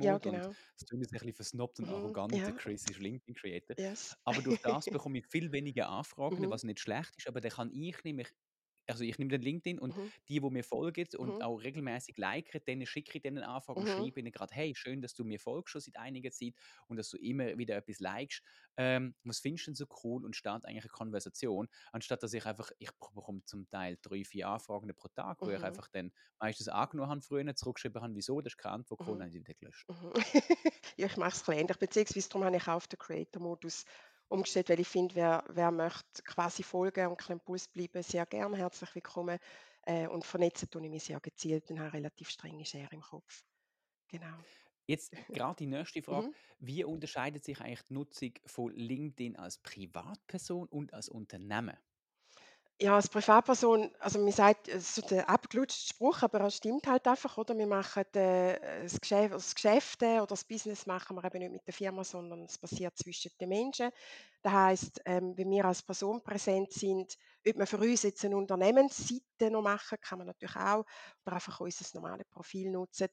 [0.00, 0.56] Ja, Creator-Mode und genau.
[0.78, 1.88] es klingt jetzt ein bisschen versnobbt und Mhm.
[1.88, 3.76] arrogant, der Ja, Chris ist LinkedIn-Creator.
[3.76, 4.14] yes.
[4.24, 6.50] Aber durch das bekomme ich viel weniger Anfragen, Mhm.
[6.50, 8.28] was nicht schlecht ist, aber dann kann ich nämlich
[8.90, 10.10] also ich nehme den LinkedIn und Mhm.
[10.28, 11.42] die, wo mir folgen und Mhm.
[11.42, 13.90] auch regelmäßig liken, denen schicke ich denen eine Anfrage und Mhm.
[13.90, 16.54] schreibe ihnen gerade, hey, schön, dass du mir folgst schon seit einiger Zeit
[16.88, 18.42] und dass du immer wieder etwas likest.
[18.76, 22.46] Ähm, was findest du denn so cool und starte eigentlich eine Konversation, anstatt dass ich
[22.46, 25.62] einfach, ich bekomme zum Teil drei, vier Anfragen pro Tag, wo ich Mhm.
[25.62, 29.20] einfach dann meistens angenommen habe früher, zurückgeschrieben habe, wieso, das ist keine Antwort gekommen, Mhm.
[29.20, 29.88] dann habe ich wieder gelöscht.
[29.88, 30.12] Mhm.
[30.96, 33.84] Ja, ich mache es ähnlich, beziehungsweise darum habe ich auch auf den Creator-Modus
[34.30, 38.54] umgestellt, weil ich finde, wer wer möchte quasi folgen und kein Impuls bleiben, sehr gern
[38.54, 39.38] herzlich willkommen.
[39.82, 43.42] Äh, und vernetzen tue ich mich sehr gezielt und habe relativ strenge Schere im Kopf.
[44.08, 44.44] Genau.
[44.86, 46.28] Jetzt gerade die nächste Frage.
[46.28, 46.34] Mhm.
[46.58, 51.76] Wie unterscheidet sich eigentlich die Nutzung von LinkedIn als Privatperson und als Unternehmen?
[52.82, 56.86] Ja, als Privatperson, also man sagt, es ist so der abgelutschte Spruch, aber er stimmt
[56.86, 57.56] halt einfach, oder?
[57.58, 61.66] Wir machen äh, das Geschäft, das Geschäfte oder das Business machen wir eben nicht mit
[61.66, 63.90] der Firma, sondern es passiert zwischen den Menschen.
[64.40, 67.16] Das heißt, ähm, wenn wir als Person präsent sind,
[67.46, 70.84] ob man für uns jetzt eine Unternehmensseite noch machen, kann man natürlich auch,
[71.26, 73.08] oder einfach unser normales Profil nutzen.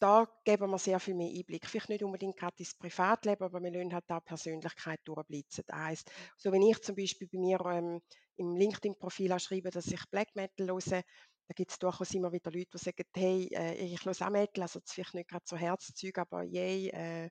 [0.00, 1.66] Da geben wir sehr viel mehr Einblick.
[1.66, 5.64] Vielleicht nicht unbedingt gerade ins Privatleben, aber wir lassen halt die Persönlichkeit durchblitzen.
[5.66, 8.00] Das heisst, so wenn ich zum Beispiel bei mir ähm,
[8.36, 11.02] im LinkedIn-Profil auch schreibe, dass ich Black Metal höre,
[11.46, 14.62] da gibt es durchaus immer wieder Leute, die sagen, hey, äh, ich höre auch Metal,
[14.62, 17.30] also vielleicht nicht gerade so Herzzeug, aber yay, äh,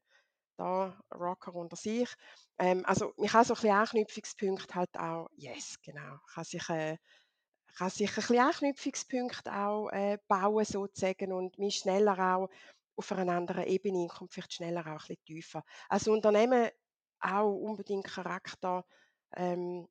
[0.58, 2.10] da Rocker unter sich.
[2.60, 6.98] Ähm, also man kann so ein bisschen Anknüpfungspunkte halt auch, yes, genau, kann sich äh,
[7.76, 12.50] kann sich ein bisschen Anknüpfungspunkte auch, äh, bauen sozusagen und man schneller auch
[12.96, 15.64] auf einer anderen Ebene und kommt vielleicht schneller auch ein bisschen tiefer.
[15.90, 16.70] Als Unternehmen
[17.20, 18.86] auch unbedingt Charakter,
[19.36, 19.88] ähm,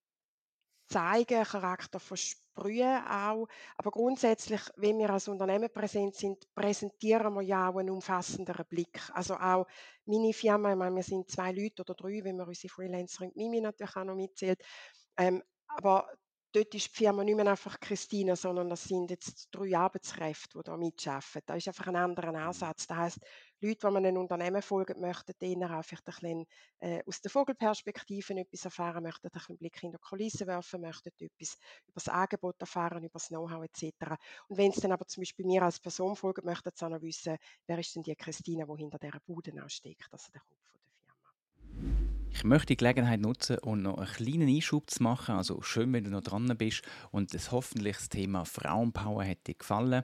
[0.92, 3.46] zeigen, Charakter versprühen auch.
[3.76, 9.00] Aber grundsätzlich, wenn wir als Unternehmen präsent sind, präsentieren wir ja auch einen umfassenderen Blick.
[9.12, 9.66] Also auch
[10.04, 13.60] meine Firma, ich meine, wir sind zwei Leute oder drei, wenn wir unsere Freelancerin Mimi
[13.60, 14.62] natürlich auch noch mitzählt.
[15.16, 16.06] Ähm, aber
[16.52, 20.64] dort ist die Firma nicht mehr einfach Christina, sondern das sind jetzt drei Arbeitskräfte, die
[20.64, 21.42] da mitarbeiten.
[21.46, 22.34] Da ist einfach ein anderer.
[22.34, 22.86] Ansatz.
[22.86, 23.20] Das heisst,
[23.62, 26.46] Leute, die einem Unternehmen folgen, möchten denen auch vielleicht ein bisschen
[26.80, 30.80] äh, aus der Vogelperspektive etwas erfahren, möchten ein bisschen einen Blick in die Kulisse werfen,
[30.80, 34.16] möchten etwas über das Angebot erfahren, über das Know-how etc.
[34.48, 37.36] Und wenn es dann aber zum Beispiel mir als Person folgt, möchten sie auch wissen,
[37.66, 42.12] wer ist denn die Christina, die hinter dieser Bude steckt, also der Kopf der Firma.
[42.34, 45.36] Ich möchte die Gelegenheit nutzen und noch einen kleinen Einschub zu machen.
[45.36, 50.02] Also schön, wenn du noch dran bist und das hoffentlich das Thema Frauenpower dir gefallen.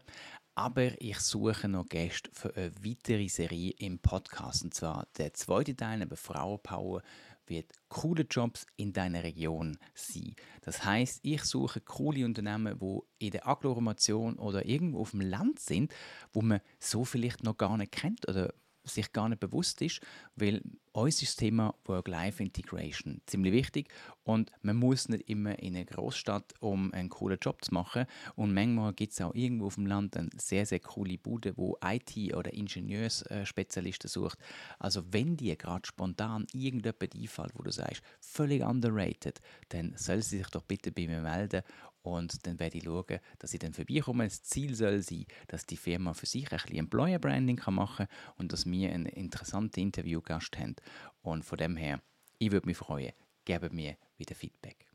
[0.58, 4.64] Aber ich suche noch Gäste für eine weitere Serie im Podcast.
[4.64, 7.00] Und zwar der zweite Teil über Frauenpower
[7.46, 10.34] wird coole Jobs in deiner Region sein.
[10.62, 15.60] Das heißt, ich suche coole Unternehmen, wo in der Agglomeration oder irgendwo auf dem Land
[15.60, 15.94] sind,
[16.32, 18.52] wo man so vielleicht noch gar nicht kennt oder
[18.84, 20.00] sich gar nicht bewusst ist,
[20.36, 20.62] weil
[20.92, 23.88] uns ist das Thema Work-Life-Integration ziemlich wichtig
[24.24, 28.54] und man muss nicht immer in eine Großstadt, um einen coolen Job zu machen und
[28.54, 32.34] manchmal gibt es auch irgendwo auf dem Land eine sehr, sehr coole Bude, wo IT-
[32.34, 34.38] oder Ingenieursspezialisten sucht.
[34.78, 40.38] Also wenn dir gerade spontan irgendjemand einfällt, wo du sagst, völlig underrated, dann soll sie
[40.38, 41.62] sich doch bitte bei mir melden
[42.02, 44.24] und dann werde ich schauen, dass ich dann vorbeikomme.
[44.24, 48.34] Das Ziel soll sein, dass die Firma für sich ein bisschen Employer Branding machen kann
[48.36, 50.76] und dass wir einen interessanten Interviewgast haben.
[51.22, 52.00] Und von dem her,
[52.38, 53.12] ich würde mich freuen,
[53.44, 54.86] geben mir wieder Feedback.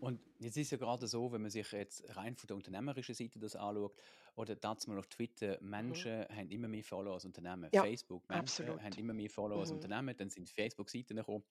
[0.00, 3.38] Und jetzt ist ja gerade so, wenn man sich jetzt rein von der unternehmerischen Seite
[3.38, 3.94] das anschaut,
[4.36, 6.36] oder dazu mal auf Twitter, Menschen mhm.
[6.36, 7.70] haben immer mehr Follower als Unternehmen.
[7.72, 8.82] Ja, Facebook, Menschen absolut.
[8.82, 9.76] haben immer mehr Follower als Mhm.
[9.76, 10.16] Unternehmen.
[10.16, 11.44] Dann sind Facebook-Seiten gekommen.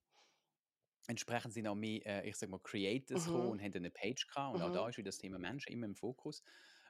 [1.08, 3.30] Entsprechend sind auch mehr, äh, ich sag mal, Creators Mhm.
[3.30, 4.54] und haben eine Page gehabt.
[4.54, 4.72] Und auch Mhm.
[4.72, 6.44] da ist wieder das Thema Menschen immer im Fokus.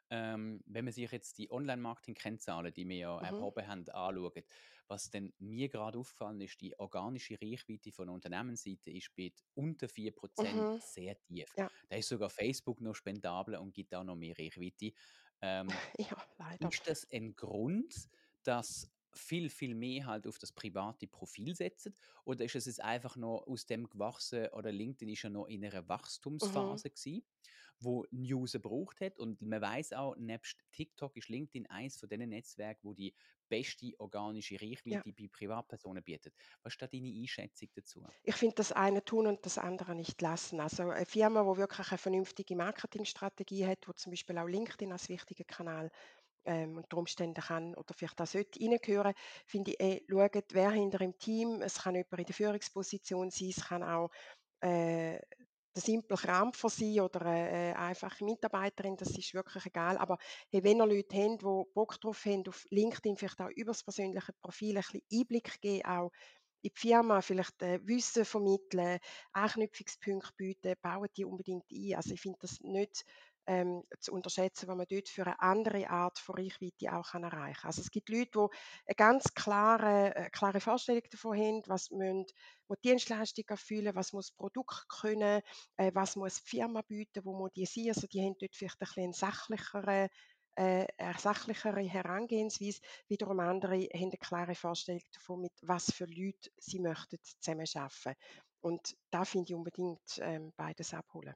[0.10, 3.24] Ähm, wenn man sich jetzt die Online-Marketing-Kennzahlen, die wir ja Mhm.
[3.24, 4.44] erhoben haben, anschaut,
[4.88, 9.88] was denn mir gerade aufgefallen ist, die organische Reichweite von der Unternehmensseite ist bei unter
[9.90, 10.80] 4% Mhm.
[10.80, 11.58] sehr tief.
[11.58, 11.70] Ja.
[11.90, 14.92] Da ist sogar Facebook noch spendabel und gibt auch noch mehr Reichweite.
[15.42, 16.70] Ähm, Ja, leider.
[16.70, 18.10] ist das ein Grund,
[18.44, 21.96] dass viel, viel mehr halt auf das private Profil setzen?
[22.26, 25.64] Oder ist es jetzt einfach noch aus dem gewachsen oder LinkedIn ist ja noch in
[25.66, 25.88] einer
[26.42, 26.78] Mhm.
[26.78, 27.24] Wachstumsphase gewesen,
[27.80, 32.30] wo News gebraucht hat und man weiß auch, nebst TikTok ist LinkedIn eins von diesen
[32.30, 33.16] Netzwerken, wo die
[33.50, 36.36] beste organische Reichweite bei Privatpersonen bietet.
[36.62, 38.06] Was ist da deine Einschätzung dazu?
[38.24, 40.60] Ich finde, das eine tun und das andere nicht lassen.
[40.60, 45.08] Also eine Firma, die wirklich eine vernünftige Marketingstrategie hat, wo zum Beispiel auch LinkedIn als
[45.10, 45.90] wichtiger Kanal
[46.46, 49.14] ähm, unter Umständen kann oder vielleicht auch sollte reingehören,
[49.46, 53.50] finde ich, ey, schaut, wer hinter im Team, es kann jemand in der Führungsposition sein,
[53.50, 54.10] es kann auch
[54.62, 55.20] äh,
[55.76, 59.98] der simple Krampfer sein oder eine einfache Mitarbeiterin, das ist wirklich egal.
[59.98, 60.18] Aber
[60.52, 63.84] hey, wenn ihr Leute habt, die Bock drauf haben, auf LinkedIn vielleicht auch über das
[63.84, 66.12] persönliche Profil ein bisschen Einblick geben, auch
[66.62, 69.00] in die Firma, vielleicht äh, Wissen vermitteln,
[69.34, 71.96] Anknüpfungspunkte bieten, bauen die unbedingt ein.
[71.96, 73.04] Also ich finde das nicht
[73.48, 77.62] ähm, zu unterschätzen, was man dort für eine andere Art von Reichweite auch kann erreichen
[77.62, 77.68] kann.
[77.70, 82.26] Also es gibt Leute, die eine ganz klare, äh, klare Vorstellung davon haben, was müssen,
[82.68, 85.42] wo die Dienstleistung erfüllen, was muss das Produkt können,
[85.78, 87.90] äh, was muss die Firma bieten, wo muss die sein.
[87.90, 90.10] Also die haben dort vielleicht ein bisschen sachlichere
[90.56, 92.80] äh, eine sachlichere Herangehensweise.
[93.08, 98.16] Wiederum andere haben eine klare Vorstellung davon, mit was für Leuten sie möchten zusammenarbeiten.
[98.62, 101.34] Und da finde ich unbedingt ähm, beides abholen.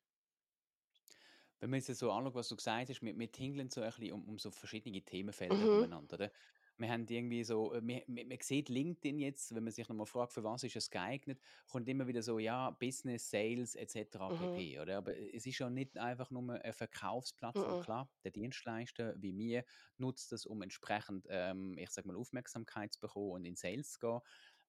[1.60, 4.12] Wenn man jetzt so anschaut, was du gesagt hast, wir, wir tingeln so ein bisschen
[4.14, 6.32] um, um so verschiedene Themenfelder Mhm, umeinander, oder?
[6.80, 10.06] Wir haben irgendwie so, äh, wir, wir, man sieht LinkedIn jetzt, wenn man sich nochmal
[10.06, 14.30] fragt, für was ist es geeignet, kommt immer wieder so, ja, Business, Sales etc.
[14.30, 14.80] mhm, pp.
[14.80, 14.98] Oder?
[15.00, 17.78] Aber es ist ja nicht einfach nur eine Verkaufsplattform.
[17.78, 19.66] mhm, Klar, der Dienstleister wie mir
[19.98, 24.00] nutzt das, um entsprechend, ähm, ich sag mal, Aufmerksamkeit zu bekommen und in Sales zu
[24.00, 24.20] gehen.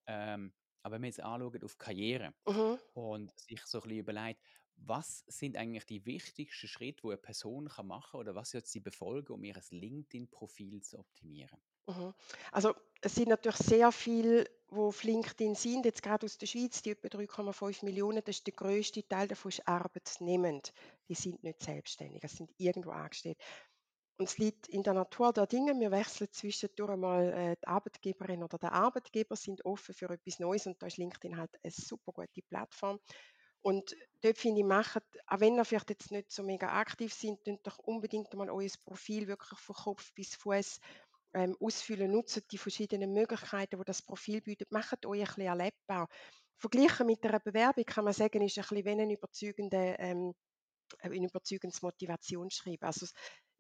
[0.07, 4.43] Ähm, aber wenn man jetzt anschaut auf Karriere mhm, und sich so ein bisschen überlegt,
[4.79, 8.81] was sind eigentlich die wichtigsten Schritte, die eine Person machen kann oder was sollte sie
[8.81, 11.59] befolgen, um ihr LinkedIn-Profil zu optimieren?
[11.87, 12.15] mhm.
[12.53, 16.83] Also es sind natürlich sehr viele, die auf LinkedIn sind, jetzt gerade aus der Schweiz,
[16.83, 20.73] die etwa 3,5 Millionen, das ist der grösste Teil davon ist arbeitsnehmend.
[21.09, 23.39] Die sind nicht selbstständig, es sind irgendwo angestellt.
[24.19, 28.43] Und es liegt in der Natur der Dinge, wir wechseln zwischendurch mal äh, die Arbeitgeberin
[28.43, 32.13] oder der Arbeitgeber sind offen für etwas Neues und da ist LinkedIn halt eine super
[32.13, 32.99] gute Plattform.
[33.63, 37.45] Und dort finde ich, macht, auch wenn ihr vielleicht jetzt nicht so mega aktiv sind,
[37.45, 40.81] könnt doch unbedingt mal euer Profil wirklich von Kopf bis Fuß
[41.35, 46.09] ähm, ausfüllen, nutzt die verschiedenen Möglichkeiten, die das Profil bietet, macht euch ein bisschen erlebbar.
[46.57, 50.35] Verglichen mit einer Bewerbung kann man sagen, ist ein bisschen wie ein überzeugender ähm,
[51.01, 52.87] ein überzeugendes Motivationsschreiben.
[52.87, 53.07] Also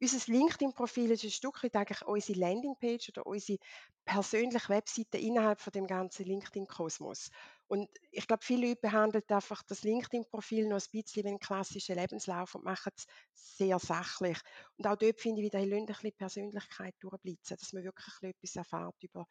[0.01, 3.59] unser LinkedIn-Profil ist ein Stück weit eigentlich unsere Landingpage oder unsere
[4.05, 7.31] persönliche Webseite innerhalb von dem ganzen LinkedIn-Kosmos.
[7.69, 11.97] Und ich glaube, viele Leute behandeln einfach das LinkedIn-Profil noch ein bisschen wie einen klassischen
[11.97, 14.39] Lebenslauf und machen es sehr sachlich.
[14.77, 18.57] Und auch dort finde ich wieder, lasse ein bisschen Persönlichkeit durchblitzen, dass man wirklich etwas
[18.57, 19.27] erfährt über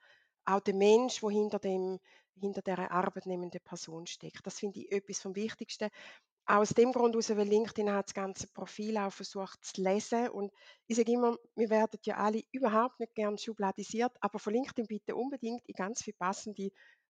[0.47, 1.99] auch den Mensch, der hinter, dem,
[2.39, 4.45] hinter dieser arbeitnehmenden Person steckt.
[4.45, 5.89] Das finde ich etwas vom Wichtigsten.
[6.45, 10.53] Aus dem Grund heraus, weil LinkedIn hat das ganze Profil auch versucht zu lesen und
[10.87, 15.17] ich sage immer, wir werden ja alle überhaupt nicht gern schubladisiert, aber von LinkedIn bitte
[15.17, 16.69] unbedingt in ganz viel passende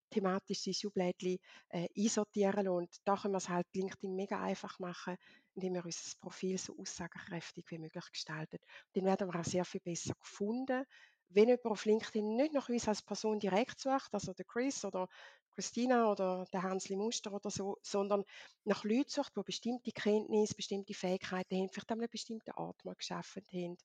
[0.10, 1.38] thematische Schublädchen
[1.70, 2.70] äh, einsortieren lassen.
[2.70, 5.18] und da können wir es halt LinkedIn mega einfach machen,
[5.56, 8.58] indem wir unser Profil so aussagekräftig wie möglich gestalten.
[8.94, 10.84] Dann werden wir auch sehr viel besser gefunden.
[11.30, 15.08] Wenn jemand auf LinkedIn nicht nach uns als Person direkt sucht, also der Chris oder
[15.56, 18.24] Christina oder der Hansli Muster oder so, sondern
[18.64, 22.96] nach Leuten sucht, die bestimmte Kenntnisse, bestimmte Fähigkeiten haben, vielleicht an einem bestimmten Ort mal
[22.96, 23.78] geschaffen haben.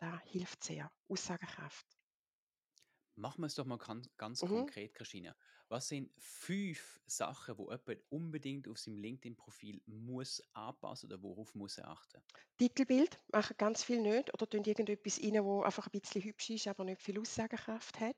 [0.00, 0.90] Das hilft sehr.
[1.08, 1.86] Aussagekraft.
[3.16, 4.44] Machen wir es doch mal ganz, ganz Mhm.
[4.44, 5.36] konkret, Christina.
[5.68, 11.78] Was sind fünf Sachen, wo jemand unbedingt auf seinem LinkedIn-Profil muss anpassen oder worauf muss
[11.78, 12.22] er achten?
[12.58, 16.66] Titelbild machen ganz viel nicht oder tun irgendetwas rein, wo einfach ein bisschen hübsch ist,
[16.66, 18.16] aber nicht viel Aussagekraft hat.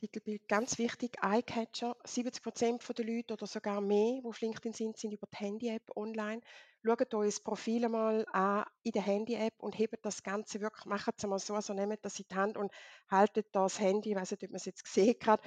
[0.00, 1.96] Titelbild ganz wichtig, Eyecatcher.
[2.04, 6.40] 70% der Leute oder sogar mehr, die auf LinkedIn sind, sind über die Handy-App online.
[6.84, 11.14] Schaut euch das Profil einmal an in der Handy-App und hebt das Ganze wirklich, macht
[11.18, 12.72] es einmal so, also nehmt das in die Hand und
[13.10, 15.40] haltet das Handy, ich weiß nicht, ob man es jetzt gesehen hat,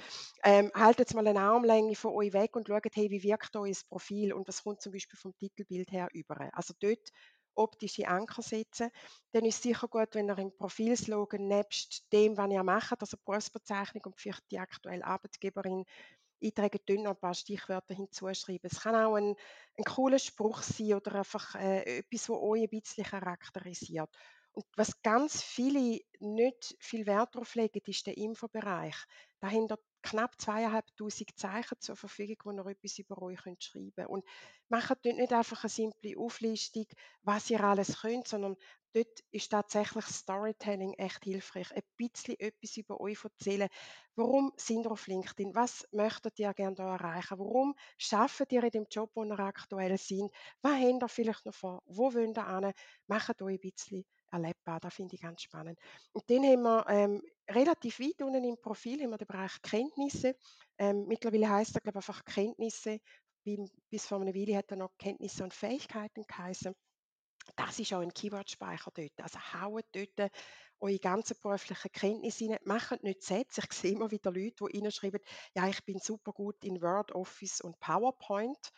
[0.44, 3.72] ähm, haltet es mal eine Armlänge von euch weg und schaut, hey, wie wirkt euer
[3.88, 6.50] Profil und was kommt zum Beispiel vom Titelbild her über.
[6.52, 7.08] Also dort
[7.54, 8.90] optische Anker setzen.
[9.32, 13.16] Dann ist es sicher gut, wenn ihr im Profilslogan nebst dem, was ihr macht, also
[13.24, 15.84] Berufsbezeichnung und vielleicht die aktuelle Arbeitgeberin
[16.42, 18.68] eintragen, dünn ein paar Stichwörter hinzuschreiben.
[18.70, 19.36] Es kann auch ein,
[19.78, 24.10] ein cooler Spruch sein oder einfach äh, etwas, was euch ein bisschen charakterisiert.
[24.52, 28.96] Und was ganz viele nicht viel Wert darauf legen, ist der Infobereich.
[29.40, 34.08] Da haben ihr knapp zweieinhalbtausend Zeichen zur Verfügung, wo ihr etwas über euch schreiben könnt.
[34.08, 34.24] Und
[34.68, 36.86] macht dort nicht einfach eine simple Auflistung,
[37.22, 38.56] was ihr alles könnt, sondern
[38.92, 41.74] dort ist tatsächlich Storytelling echt hilfreich.
[41.74, 43.68] Ein bisschen etwas über euch erzählen.
[44.16, 45.54] Warum sind ihr auf LinkedIn?
[45.54, 47.38] Was möchtet ihr gerne da erreichen?
[47.38, 47.74] Warum
[48.10, 50.30] arbeitet ihr in dem Job, wo ihr aktuell seid?
[50.62, 51.82] Was habt ihr vielleicht noch vor?
[51.86, 52.72] Wo wollt ihr hin?
[53.06, 54.80] Macht euch ein bisschen erlebbar.
[54.80, 55.78] Das finde ich ganz spannend.
[56.12, 60.34] Und dann haben wir ähm, relativ weit unten im Profil haben wir den Bereich Kenntnisse.
[60.78, 63.00] Ähm, mittlerweile heißt er, glaube ich, einfach Kenntnisse.
[63.90, 66.74] Bis vor einer Weile hat er noch Kenntnisse und Fähigkeiten geheißen.
[67.56, 69.20] Das ist auch ein Keyword-Speicher dort.
[69.20, 70.30] Also haut dort
[70.78, 72.58] eure ganzen beruflichen Kenntnisse rein.
[72.64, 73.62] Macht nicht Sätze.
[73.68, 75.20] Ich sehe immer wieder Leute, die reinschreiben,
[75.54, 78.70] ja, ich bin super gut in Word, Office und PowerPoint.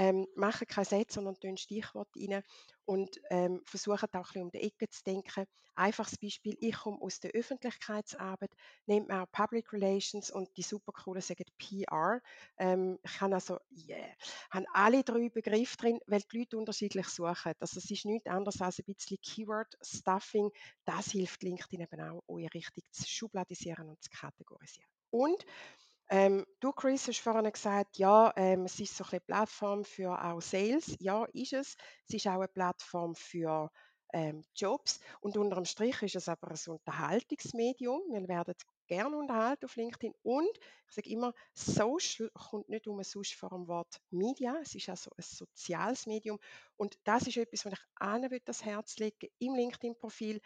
[0.00, 2.42] Ähm, machen keine Sätze, sondern tun Stichworte rein
[2.86, 5.44] und ähm, versuchen auch ein bisschen um die Ecke zu denken.
[5.74, 8.50] Einfaches Beispiel, ich komme aus der Öffentlichkeitsarbeit,
[8.86, 12.22] nehmt man auch Public Relations und die super coolen sagen PR.
[12.56, 14.08] Ähm, ich habe also, yeah,
[14.50, 17.52] haben alle drei Begriffe drin, weil die Leute unterschiedlich suchen.
[17.60, 20.50] Also es ist nichts anderes als ein bisschen Keyword-Stuffing.
[20.86, 24.88] Das hilft LinkedIn eben auch, euch richtig zu schubladisieren und zu kategorisieren.
[25.10, 25.44] Und
[26.10, 30.40] ähm, du, Chris, hast vorhin gesagt, ja, ähm, es ist so eine Plattform für auch
[30.40, 30.96] Sales.
[30.98, 31.76] Ja, ist es.
[32.08, 33.70] Es ist auch eine Plattform für
[34.12, 34.98] ähm, Jobs.
[35.20, 38.02] Und unterm Strich ist es aber ein Unterhaltungsmedium.
[38.10, 38.54] Wir werden
[38.88, 40.12] gerne unterhalten auf LinkedIn.
[40.22, 40.50] Und
[40.88, 44.56] ich sage immer, Social kommt nicht um sonst vor dem Wort Media.
[44.60, 46.40] Es ist also ein soziales Medium.
[46.76, 50.40] Und das ist etwas, was ich allen das Herz legen im LinkedIn-Profil.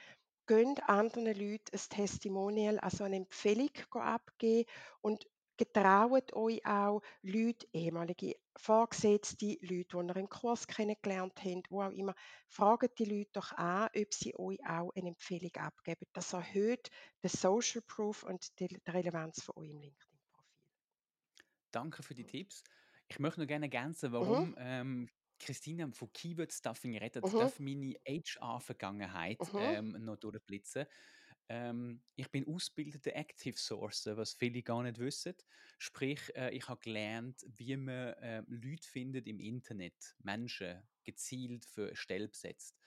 [0.47, 4.69] Gönnt anderen Leuten ein Testimonial, also eine Empfehlung abgeben
[5.01, 11.83] und getraut euch auch Leute, ehemalige Vorgesetzte, Leute, die ihr im Kurs kennengelernt habt, wo
[11.83, 12.15] auch immer,
[12.49, 16.07] fragt die Leute doch an, ob sie euch auch eine Empfehlung abgeben.
[16.13, 16.91] Das erhöht
[17.23, 20.65] den Social Proof und die Relevanz von eurem LinkedIn-Profil.
[21.71, 22.63] Danke für die Tipps.
[23.09, 27.25] Ich möchte noch gerne ergänzen, Mhm, warum ähm, Christina von Keyword Stuffing redet.
[27.25, 30.87] mhm, Darf meine HR-Vergangenheit mhm, ähm, noch durchblitzen?
[31.49, 35.35] Ähm, ich bin ausgebildeter Active Sourcer, was viele gar nicht wissen.
[35.79, 41.95] Sprich, äh, ich habe gelernt, wie man äh, Leute findet im Internet, Menschen gezielt für
[41.95, 42.81] Stelle besetzt.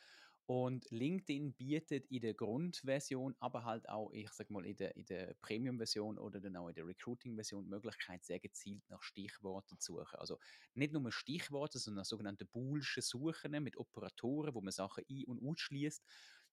[0.50, 5.36] Und LinkedIn bietet in der Grundversion, aber halt auch, ich sag mal, in der, der
[5.42, 10.16] Premium-Version oder dann auch in der Recruiting-Version die Möglichkeit, sehr gezielt nach Stichworten zu suchen.
[10.18, 10.40] Also
[10.74, 16.02] nicht nur Stichworte, sondern sogenannte Boolsche Suchen mit Operatoren, wo man Sachen ein- und ausschließt.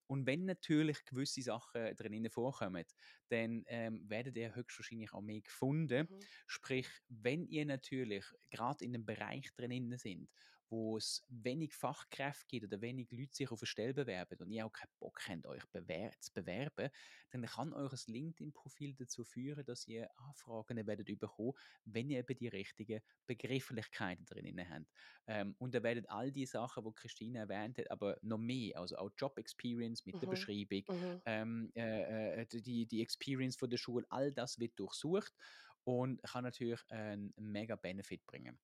[0.06, 2.84] Und wenn natürlich gewisse Sachen drinnen vorkommen,
[3.28, 6.08] dann ähm, werdet ihr höchstwahrscheinlich auch mehr gefunden.
[6.08, 10.30] mhm, Sprich, wenn ihr natürlich gerade in einem Bereich drinnen sind,
[10.74, 14.66] wo es wenig Fachkräfte gibt oder wenig Leute sich auf eine Stelle bewerben und ihr
[14.66, 16.90] auch keinen Bock habt, euch bewer zu bewerben,
[17.30, 21.52] dann kann eures LinkedIn-Profil dazu führen, dass ihr Anfragen werdet bekommen,
[21.84, 24.86] wenn ihr eben die richtigen Begrifflichkeiten drinnen habt.
[25.26, 28.96] Ähm, und da werden all die Sachen, die Christine erwähnt hat, aber noch mehr, also
[28.96, 31.22] auch Job Experience mit der mhm, Beschreibung, mhm.
[31.26, 35.32] ähm, äh, äh, die, die Experience von der Schule, all das wird durchsucht
[35.84, 38.58] und kann natürlich einen mega Benefit bringen.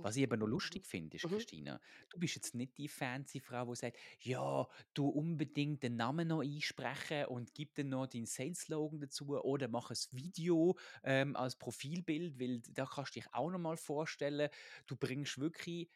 [0.00, 0.16] Was Unbedingt.
[0.16, 3.40] ich aber noch Mhm, lustig finde, ist, mhm, Christina, du bist jetzt nicht die fancy
[3.40, 8.26] Frau, die sagt, ja, du unbedingt den Namen noch einsprechen und gib dann noch deinen
[8.26, 13.50] Sales-Slogan dazu oder mach ein Video ähm, als Profilbild, weil da kannst du dich auch
[13.50, 14.48] noch mal vorstellen.
[14.86, 15.88] Du bringst wirklich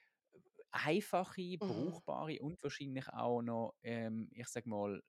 [0.71, 1.97] einfache, mhm.
[1.99, 5.03] brauchbare und wahrscheinlich auch noch, ähm, ich sag mal,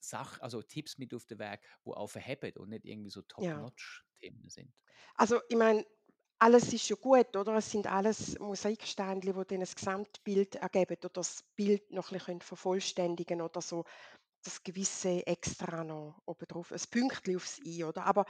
[0.00, 3.70] Sach also Tipps mit auf den Weg, die auch verheben und nicht irgendwie so Ja.
[3.72, 4.74] Top-Notch-Themen sind.
[5.16, 5.84] Also, ich meine,
[6.40, 7.56] alles ist ja gut, oder?
[7.56, 12.40] Es sind alles Mosaiksteinchen, die dann ein Gesamtbild ergeben oder das Bild noch ein bisschen
[12.40, 13.84] vervollständigen oder so
[14.42, 18.06] das gewisse Extra noch obendrauf, ein Pünktchen aufs i, oder?
[18.06, 18.24] Aber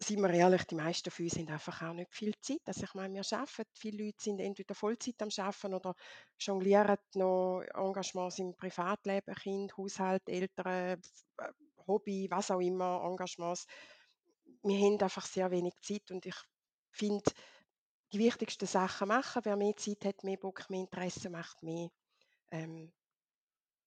[0.00, 2.60] seien wir ehrlich, die meisten von uns haben einfach auch nicht viel Zeit.
[2.66, 5.94] Also ich meine, wir arbeiten, viele Leute sind entweder Vollzeit am Arbeiten oder
[6.38, 11.00] jonglieren noch Engagements im Privatleben, Kind, Haushalt, Eltern,
[11.38, 11.48] äh,
[11.86, 13.66] Hobby, was auch immer, Engagements.
[14.62, 16.36] Wir haben einfach sehr wenig Zeit und ich
[16.98, 17.30] finde,
[18.12, 19.42] die wichtigsten Sachen machen.
[19.44, 21.88] Wer mehr Zeit hat, mehr Bock, mehr Interesse macht, mehr.
[22.50, 22.92] Ähm,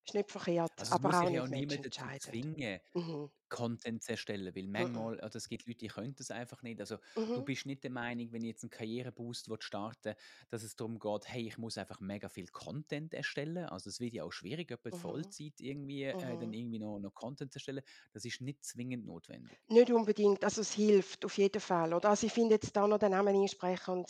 [0.06, 3.32] ist nicht verkehrt, Also es muss aber auch ja auch nicht niemand dazu zwingen, Mhm.
[3.50, 5.08] Content zu erstellen, weil Mhm.
[5.08, 6.80] manchmal also es gibt Leute, die können das einfach nicht.
[6.82, 6.98] Also,
[7.34, 7.46] du Mhm.
[7.46, 10.16] bist nicht der Meinung, wenn ich jetzt 'n Karriereboost starten
[10.50, 14.14] dass es darum geht: „Hey, ich muss einfach mega viel Content erstellen.“ Also, es wird
[14.14, 15.34] ja auch schwierig, jemand Mhm.
[15.36, 16.54] Vollzeit irgendwie äh, dann Mhm.
[16.54, 17.84] irgendwie noch noch Content zu erstellen.
[18.14, 19.60] Das ist nicht zwingend notwendig.
[19.68, 22.10] Nicht unbedingt, also es hilft auf jeden Fall, oder?
[22.10, 24.06] Also ich finde jetzt da noch den Namen einsprechen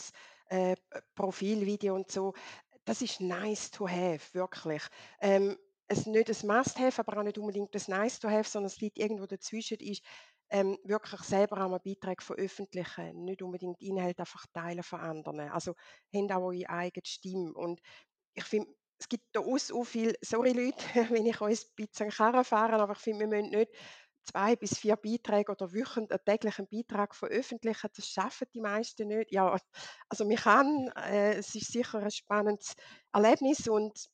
[0.46, 0.76] äh,
[1.14, 2.34] Profilvideo und so,
[2.84, 4.82] das ist nice to have, wirklich.
[5.20, 5.56] Ähm,
[5.92, 8.98] es nicht ein Must-have, aber auch nicht unbedingt ein nice to have, sondern es liegt
[8.98, 10.02] irgendwo dazwischen, ist,
[10.50, 15.40] ähm, wirklich selber auch mal Beiträge veröffentlichen, nicht unbedingt Inhalt einfach teilen von anderen.
[15.50, 15.74] Also,
[16.14, 17.80] habt auch eure eigene Stimme und
[18.34, 20.76] ich finde, es gibt da auch so viel sorry Leute,
[21.10, 23.72] wenn ich euch ein bisschen Karren fahre, aber ich finde, wir müssen nicht
[24.24, 27.90] 2 bis 4 Beiträge oder wöchent äh, täglich 'n Beitrag veröffentlichen.
[27.94, 29.32] Das schaffen die meisten nicht.
[29.32, 29.56] Ja,
[30.08, 32.74] also man kann, äh, es ist sicher ein spannendes
[33.12, 34.08] Erlebnis und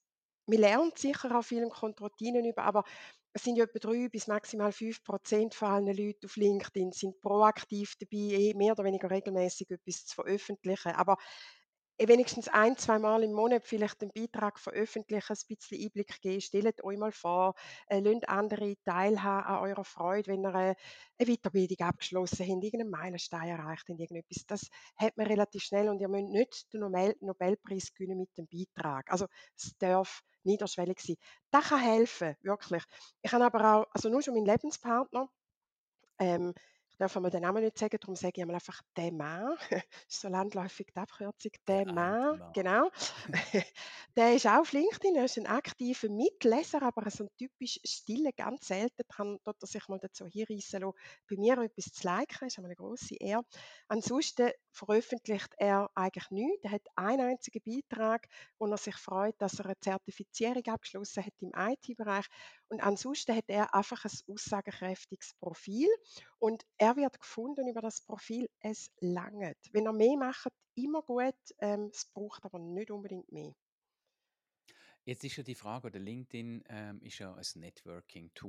[0.49, 2.85] man lernt sicher viel im Kontrotinen über, aber
[3.33, 8.17] es sind etwa 3 bis maximal 5% von allen Leuten auf LinkedIn sind proaktiv dabei,
[8.37, 10.93] eh mehr oder weniger regelmäßig etwas zu veröffentlichen.
[10.93, 11.17] Aber
[12.07, 16.41] wenigstens ein, zwei Mal im Monat vielleicht einen Beitrag veröffentlichen, ein bisschen Einblick geben.
[16.41, 17.55] Stellt euch mal vor,
[17.89, 20.77] äh, lasst andere teilhaben an eurer Freude, wenn ihr eine,
[21.19, 24.47] eine Weiterbildung abgeschlossen habt, irgendeinen Meilenstein erreicht habt, irgendetwas.
[24.47, 28.47] Das hat man relativ schnell und ihr müsst nicht den Nobel Nobelpreis gewinnen mit dem
[28.47, 29.11] Beitrag.
[29.11, 31.17] Also es darf niederschwellig sein.
[31.51, 32.85] Das kann helfen, wirklich.
[33.23, 35.29] Ich habe aber auch, also nur schon mein Lebenspartner,
[36.19, 36.55] ähm,
[36.99, 39.57] darf einmal den Namen nicht sagen, darum sage ich einmal einfach «der Mann».
[39.71, 39.71] Das
[40.09, 42.91] ist so landläufig die Abkürzung «der eine Mann», genau.
[44.17, 48.33] Der ist auch auf LinkedIn, er ist ein aktiver Mitleser, aber so ein typisch stiller,
[48.33, 50.99] ganz selten kann dort sich mal dazu hinreissen lassen,
[51.31, 53.45] bei mir etwas zu liken, das ist einmal eine grosse Ehre.
[53.87, 56.65] Ansonsten veröffentlicht er eigentlich nichts.
[56.65, 58.27] Er hat einen einzigen Beitrag,
[58.59, 62.27] wo er sich freut, dass er eine Zertifizierung abgeschlossen hat im IT-Bereich.
[62.69, 65.89] Und ansonsten hat er einfach ein aussagekräftiges Profil
[66.39, 69.57] und er wird gefunden über das Profil, es langt.
[69.73, 73.55] Wenn er mehr macht, immer gut, ähm, es braucht aber nicht unbedingt mehr.
[75.05, 77.45] Jetzt ist ja die Frage, oder LinkedIn ähm, ist ja ein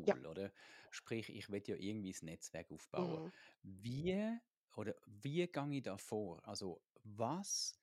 [0.05, 0.15] Ja.
[0.15, 0.51] Networking-Tool, oder?
[0.91, 3.21] Sprich, ich will ja irgendwie ein Netzwerk aufbauen.
[3.21, 3.31] Mhm.
[3.63, 4.37] Wie
[4.75, 6.47] oder wie gehe ich da vor?
[6.47, 7.79] Also was,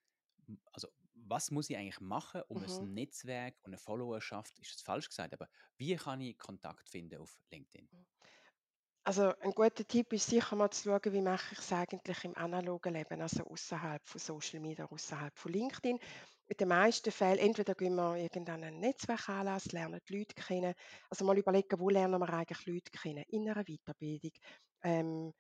[0.72, 2.62] also was muss ich eigentlich machen, um Mhm.
[2.62, 7.20] ein Netzwerk und eine Followerschaft, ist das falsch gesagt, aber wie kann ich Kontakt finden
[7.20, 7.88] auf LinkedIn?
[9.04, 12.36] Also ein guter Tipp ist sicher mal zu schauen, wie mache ich es eigentlich im
[12.36, 15.98] analogen Leben, also außerhalb von Social Media, außerhalb von LinkedIn.
[16.48, 20.74] In den meisten Fällen, entweder gehen wir irgendeinen Netzwerkanlass, lernen die Leute kennen.
[21.08, 23.24] Also mal überlegen, wo lernen wir eigentlich Leute kennen?
[23.28, 24.32] In einer Weiterbildung.
[24.82, 25.32] Ähm,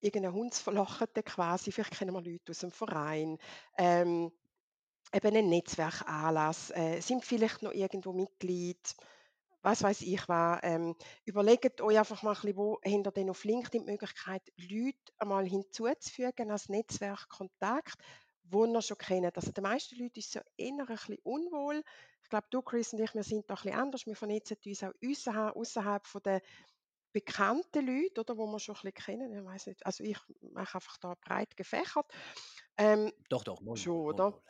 [0.00, 3.38] irgendeinen Hundsverlocheten quasi, vielleicht kennen wir Leute aus dem Verein.
[3.78, 4.32] Ähm,
[5.12, 8.94] eben ein Netzwerkanlass, äh, sind vielleicht noch irgendwo Mitglied,
[9.62, 10.60] was weiß ich was.
[10.62, 10.94] Ähm,
[11.24, 15.12] überlegt euch einfach mal ein bisschen, wo habt ihr denn auf LinkedIn die Möglichkeit, Leute
[15.18, 17.96] einmal hinzuzufügen als Netzwerkkontakt,
[18.44, 19.36] wo ihr schon kennt.
[19.36, 21.82] Also den meisten ist es ja eher ein bisschen unwohl.
[22.22, 24.06] Ich glaube, du, Chris und ich, wir sind da ein bisschen anders.
[24.06, 26.42] Wir vernetzen uns auch außerhalb, außerhalb von der
[27.16, 29.34] bekannten Leute, oder, wo wir schon ein bisschen kennen.
[29.34, 32.06] Ich weiß nicht, also ich mache einfach da breit gefächert.
[32.78, 34.32] Ähm, Doch, doch, wohl, schon, wohl, oder?
[34.32, 34.42] wohl.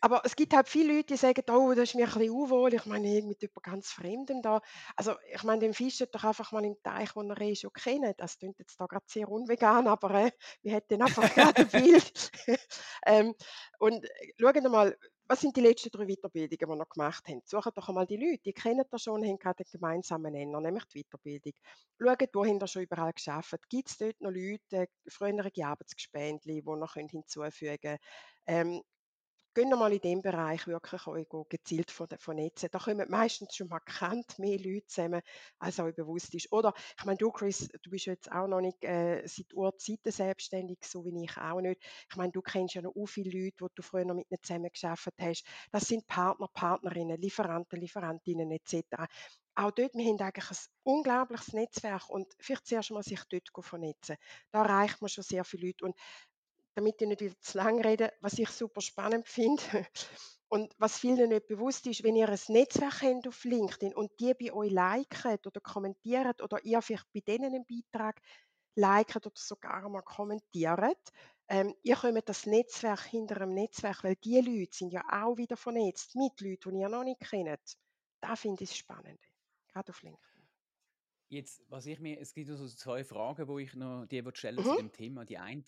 [0.00, 2.74] Aber es gibt halt viele Leute, die sagen: «Oh, das ist mir ein bisschen unwohl.
[2.74, 4.60] Ich meine, ich mit jemand ganz Fremdem da.»
[4.96, 8.20] Also, ich meine, den fischt doch einfach mal im Teich, wo ihr eh schon kennt.
[8.20, 10.32] Das klingt jetzt da gerade sehr unvegan, aber, äh,
[10.62, 12.32] wir hätten einfach gerade ein Bild.
[13.06, 13.34] Ähm,
[13.78, 14.96] und, äh, schaut mal,
[15.32, 17.40] was sind die letzten 3 Weiterbildungen, die wir noch gemacht haben?
[17.46, 20.84] Sucht doch einmal die Leute, die kennen ihr schon, haben gerade einen gemeinsamen Nenner, nämlich
[20.84, 21.54] die Weiterbildung.
[21.98, 23.66] Schaut, wo habt ihr schon überall gearbeitet?
[23.70, 28.00] Gibt es dort noch Leute, äh, frühere Arbeitsgespendli, die könnt hinzufügen könnt?
[28.46, 28.82] Ähm,
[29.54, 32.70] Geht mal in dem Bereich wirklich euch gezielt vernetzen.
[32.72, 35.20] Da kommen meistens schon markant mehr Leute zusammen,
[35.58, 36.50] als euch bewusst ist.
[36.52, 40.78] Oder ich meine, du Chris, du bist jetzt auch noch nicht äh, seit Urzeiten selbstständig,
[40.84, 41.82] so wie ich auch nicht.
[42.10, 44.42] Ich meine, du kennst ja noch u viele Leute, die du früher noch mit ihnen
[44.42, 45.44] zusammengearbeitet hast.
[45.70, 48.66] Das sind Partner, Partnerinnen, Lieferanten, Lieferantinnen et
[49.54, 54.16] Auch dort, wir haben eigentlich ein unglaubliches Netzwerk und vielleicht zuerst mal sich dort vernetzen.
[54.50, 55.94] Da erreicht man schon sehr viele Leute und
[56.74, 59.62] damit ich nicht wieder zu lang rede, was ich super spannend finde
[60.48, 64.34] und was vielen nicht bewusst ist, wenn ihr ein Netzwerk habt auf LinkedIn und die
[64.34, 68.20] bei euch liken oder kommentieren oder ihr vielleicht bei denen einen Beitrag
[68.74, 70.98] liken oder sogar mal kommentiert,
[71.48, 75.56] ähm, ihr kommt das Netzwerk hinter einem Netzwerk, weil die Leute sind ja auch wieder
[75.56, 77.76] vernetzt mit Leuten, die ihr noch nicht kennt.
[78.20, 79.20] Da finde ich es spannend,
[79.68, 80.48] gerade auf LinkedIn.
[81.28, 84.74] Jetzt, was ich mir, es gibt so zwei Fragen, wo ich noch die stellen zu
[84.74, 85.24] Mhm, dem Thema.
[85.24, 85.62] Die eine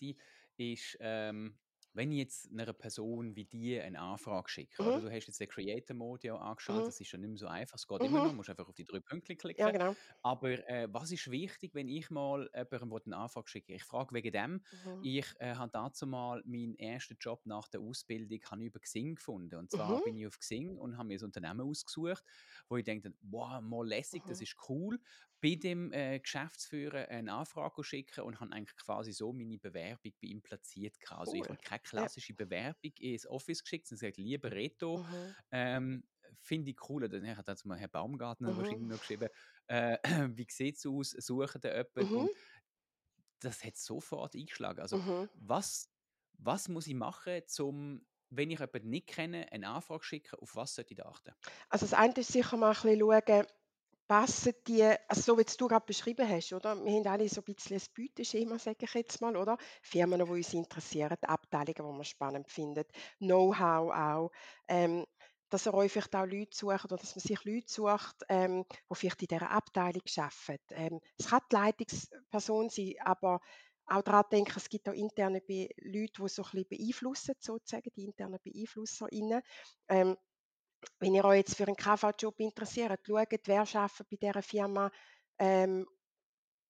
[0.57, 1.57] ist, ähm,
[1.93, 5.47] wenn ich jetzt einer Person wie dir eine Anfrage schicke, mhm, du hast jetzt den
[5.47, 8.19] Creator Mode ja angeschaltet, mhm, das ist ja nicht mehr so einfach, es geht immer
[8.19, 8.21] mhm.
[8.21, 9.71] noch, du musst einfach auf die drei Punkte Ja, klicken.
[9.71, 9.97] genau.
[10.21, 13.73] Aber äh, was ist wichtig, wenn ich mal jemandem eine Anfrage schicke?
[13.73, 17.81] Ich frage wegen dem, Mhm, ich äh, habe dazu mal meinen ersten Job nach der
[17.81, 19.55] Ausbildung habe ich über Xing gefunden.
[19.55, 22.23] Und zwar mhm, bin ich auf Xing und habe mir ein Unternehmen ausgesucht,
[22.69, 24.41] wo ich denke, wow, mal lässig, das mhm.
[24.41, 24.99] ist cool
[25.45, 30.27] bei dem äh, Geschäftsführer eine Anfrage schicken und habe eigentlich quasi so meine Bewerbung bei
[30.27, 30.99] ihm platziert.
[30.99, 31.19] gehabt.
[31.21, 31.49] Also ich Cool.
[31.49, 32.07] habe keine Ja.
[32.07, 36.05] klassische Bewerbung ins Office geschickt, sondern gesagt, lieber Reto, Mhm, ähm,
[36.41, 37.07] finde ich cool.
[37.09, 39.29] Dann hat dazu mal Herr Baumgartner mhm, wahrscheinlich noch geschrieben,
[39.67, 39.97] äh,
[40.35, 41.99] wie sieht es aus, suchen da jemanden?
[41.99, 42.33] mhm, Und
[43.39, 44.81] das hat sofort eingeschlagen.
[44.81, 45.27] Also mhm.
[45.33, 45.91] was,
[46.33, 50.75] was muss ich machen, um, wenn ich jemanden nicht kenne, eine Anfrage schicken, auf was
[50.75, 51.33] sollte ich achten?
[51.69, 53.45] Also, das eine ist sicher mal ein bisschen schauen,
[54.07, 56.83] passen die also, so wie du gerade beschrieben hast, oder?
[56.83, 59.57] Wir haben alle so ein bisschen ein Beuteschema, sage ich jetzt mal, oder?
[59.81, 64.31] Firmen, die uns interessieren, Abteilungen, die man spannend findet, Know-how auch,
[64.67, 65.05] ähm,
[65.49, 69.21] dass ihr euch auch Leute sucht oder dass man sich Leute sucht, ähm, die vielleicht
[69.21, 70.59] in dieser Abteilung arbeiten.
[70.71, 73.39] Ähm, es kann die Leitungsperson sein, aber
[73.87, 77.91] auch daran denken, es gibt auch interne Be Leute, die so ein bisschen beeinflussen, sozusagen,
[77.95, 79.41] die internen BeeinflusserInnen.
[79.89, 80.17] Ähm,
[80.99, 84.91] wenn ihr euch jetzt für einen KV-Job interessiert, schaut, wer arbeitet bei dieser Firma
[85.39, 85.85] ähm,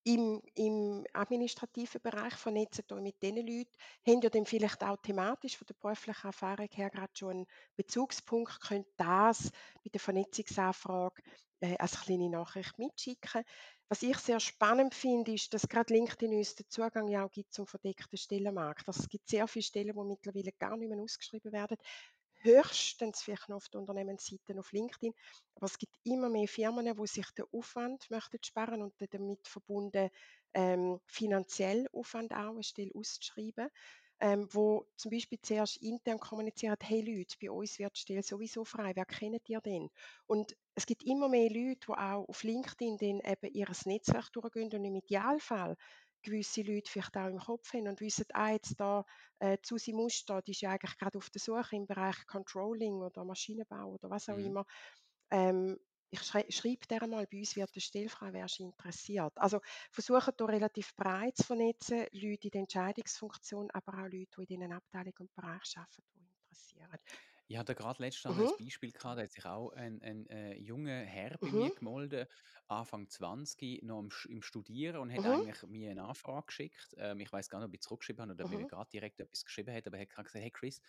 [0.06, 3.72] im, im administrativen Bereich, vernetzt euch mit diesen Leuten.
[4.08, 7.46] Habt ihr dann vielleicht auch thematisch von der beruflichen Erfahrung her gerade schon einen
[7.76, 9.52] Bezugspunkt, könnt das
[9.84, 11.24] bei der Vernetzungsanfrage
[11.62, 13.44] äh, als kleine Nachricht mitschicken.
[13.90, 17.54] Was ich sehr spannend finde, ist, dass gerade LinkedIn uns den Zugang ja auch gibt
[17.54, 18.88] zum verdeckten Stellenmarkt.
[18.88, 21.78] Also es gibt sehr viele Stellen, die mittlerweile gar nicht mehr ausgeschrieben werden
[22.46, 25.14] höchstens vielleicht noch auf der Unternehmensseite auf LinkedIn.
[25.56, 29.48] Aber es gibt immer mehr Firmen, die sich den Aufwand möchten sparen und den damit
[29.48, 30.10] verbunden
[30.54, 33.70] ähm, finanziell Aufwand auch, eine Stelle auszuschreiben.
[34.22, 38.64] Ähm, wo zum Beispiel zuerst intern kommunizieren, hey Leute, bei uns wird die Stelle sowieso
[38.64, 39.90] frei, wer kennt ihr denn?
[40.26, 44.72] Und es gibt immer mehr Leute, die auch auf LinkedIn dann eben ihr Netzwerk durchgehen
[44.74, 45.76] und im Idealfall
[46.26, 49.06] gewisse Leute vielleicht auch im Kopf haben und wissen, ah, jetzt da
[49.40, 53.24] äh, Susi Muster, die ist ja eigentlich gerade auf der Suche im Bereich Controlling oder
[53.26, 54.38] Maschinenbau oder was auch Mhm.
[54.38, 54.66] immer.
[55.32, 55.78] Ähm,
[56.12, 59.34] ich schrei schreibe der mal, bei uns wird eine Stelle frei, wärst du interessiert.
[59.38, 59.60] Also
[59.92, 64.60] versuchen hier relativ breit zu vernetzen, Leute in der Entscheidungsfunktion, aber auch Leute, die in
[64.62, 66.98] diesen Abteilungen und Bereichen arbeiten, die interessieren.
[67.48, 70.56] Ich hatte gerade letztens ein Mhm, Beispiel gehabt, da hat sich auch ein, ein äh,
[70.58, 72.30] junger Herr bei mhm, mir gemeldet,
[72.68, 76.96] Anfang 20, noch im, im Studieren und hat mhm, eigentlich mir eine Anfrage geschickt.
[76.98, 79.20] Ähm, ich weiß gar nicht, ob ich zurückgeschrieben habe oder ob mir mhm, gerade direkt
[79.20, 80.82] etwas geschrieben hat, aber er hat gerade gesagt, hey Chris,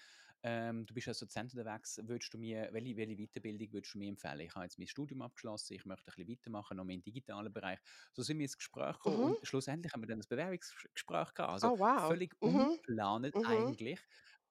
[0.42, 4.08] ähm, du bist als Dozent unterwegs, würdest du mir, welche, welche Weiterbildung würdest du mir
[4.08, 4.40] empfehlen?
[4.40, 7.52] Ich habe jetzt mein Studium abgeschlossen, ich möchte ein bisschen weitermachen, noch mehr im digitalen
[7.52, 7.80] Bereich.
[8.12, 9.36] So sind wir ins Gespräch gekommen mhm.
[9.38, 11.52] und schlussendlich haben wir dann ein Bewerbungsgespräch gehabt.
[11.52, 12.16] Also Oh wow.
[12.16, 14.00] völlig Mhm, ungeplant mhm, eigentlich.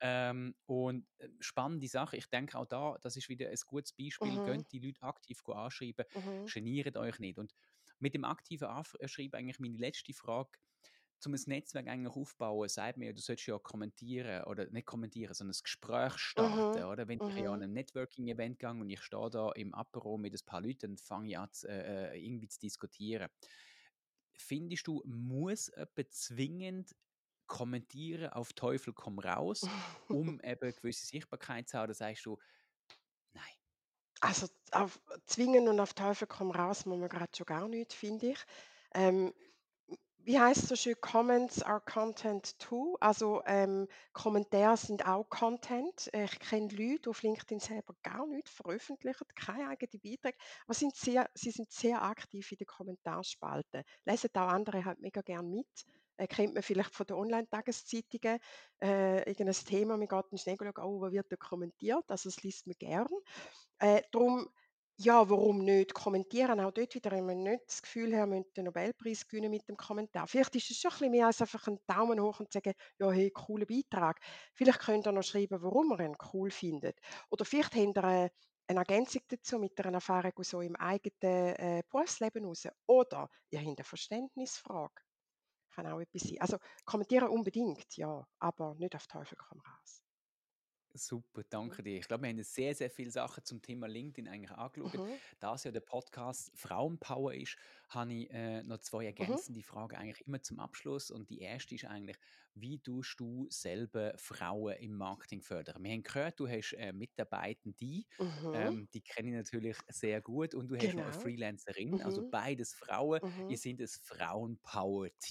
[0.02, 4.32] Ähm, und äh, spannende Sache, ich denke auch da, das ist wieder ein gutes Beispiel,
[4.32, 7.39] mhm, könnt die Leute aktiv anschreiben, mhm, geniert euch nicht.
[7.39, 7.56] Und
[8.00, 10.60] mit dem aktiven Anschreiben eigentlich meine letzte Frage,
[11.26, 15.56] um ein Netzwerk eigentlich aufbauen, sagt mir, du solltest ja kommentieren oder nicht kommentieren, sondern
[15.56, 17.08] ein Gespräch starten, mhm, oder?
[17.08, 17.64] Wenn ich ja an mhm.
[17.64, 21.30] einem Networking-Event gehe und ich stehe da im Apero mit ein paar Leuten, dann fange
[21.30, 23.30] ich an, äh, äh, irgendwie zu diskutieren.
[24.38, 26.96] Findest du, muss jemand zwingend
[27.48, 29.72] kommentieren auf Teufel komm raus,
[30.10, 31.86] um eben eine gewisse Sichtbarkeit zu haben?
[31.86, 32.38] Oder sagst du,
[33.34, 33.56] nein,
[34.22, 38.32] Also, auf zwingen und auf Teufel komm raus muss man gerade schon gar nicht, finde
[38.32, 38.39] ich.
[38.93, 39.34] Ähm,
[40.20, 42.98] wie heißt so schön, Comments are Content too.
[43.02, 46.10] Also ähm, Kommentare sind auch Content.
[46.14, 50.74] Äh, Ich kenne Leute, die auf LinkedIn selber gar nichts veröffentlichen, keine eigenen Beiträge, aber
[50.76, 53.84] sind sehr, sie sind sehr aktiv in den Kommentarsspalten.
[54.06, 55.86] Lesen auch andere halt mega gern mit.
[56.18, 58.39] Äh, kennt man vielleicht von den Online-Tageszeitungen
[58.82, 62.43] äh, irgendein Thema, man geht dann schnell schauen, oh, wo wird da kommentiert, also das
[62.43, 63.07] liest man gern.
[63.80, 64.47] Äh, drum
[64.97, 66.61] ja, warum nicht kommentieren?
[66.61, 69.76] Auch dort wieder haben wir nicht das Gefühl, wir müssen den Nobelpreis gewinnen mit dem
[69.76, 70.26] Kommentar.
[70.26, 73.11] Vielleicht ist es schon ein bisschen mehr als einfach ein Daumen hoch und sagen, ja,
[73.11, 74.22] hey, cooler Beitrag.
[74.53, 76.97] Vielleicht könnt ihr noch schreiben, warum ihr ihn cool findet.
[77.30, 78.32] Oder vielleicht habt ihr eine,
[78.68, 82.66] eine Ergänzung dazu mit einer Erfahrung aus so im eigenen äh, Berufsleben raus.
[82.88, 85.01] Oder ihr habt eine Verständnisfrage.
[85.76, 86.40] Kann auch etwas sein.
[86.40, 90.05] Also kommentieren unbedingt, ja, aber nicht auf Teufel komm raus.
[90.98, 91.76] Super, Mhm.
[91.76, 91.98] danke dir.
[92.00, 94.93] Ich glaube, wir haben sehr, sehr viele Sachen zum Thema LinkedIn eigentlich angeschaut.
[94.93, 95.20] Mhm.
[95.39, 97.58] Da es ja der Podcast Frauenpower ist,
[97.89, 99.41] habe ich äh, noch zwei Mhm.
[99.43, 101.12] ergänzende Fragen eigentlich immer zum Abschluss.
[101.12, 102.16] Und die erste ist eigentlich,
[102.54, 105.84] wie tust du selber Frauen im Marketing fördern?
[105.84, 108.46] Wir haben gehört, du hast äh, Mitarbeitende, Mhm.
[108.54, 111.14] ähm, die kenne ich natürlich sehr gut, und du hast noch eine Genau.
[111.14, 112.32] Freelancerin, also Mhm.
[112.32, 113.20] beides Frauen.
[113.48, 113.58] Ihr Mhm.
[113.58, 113.88] seid ein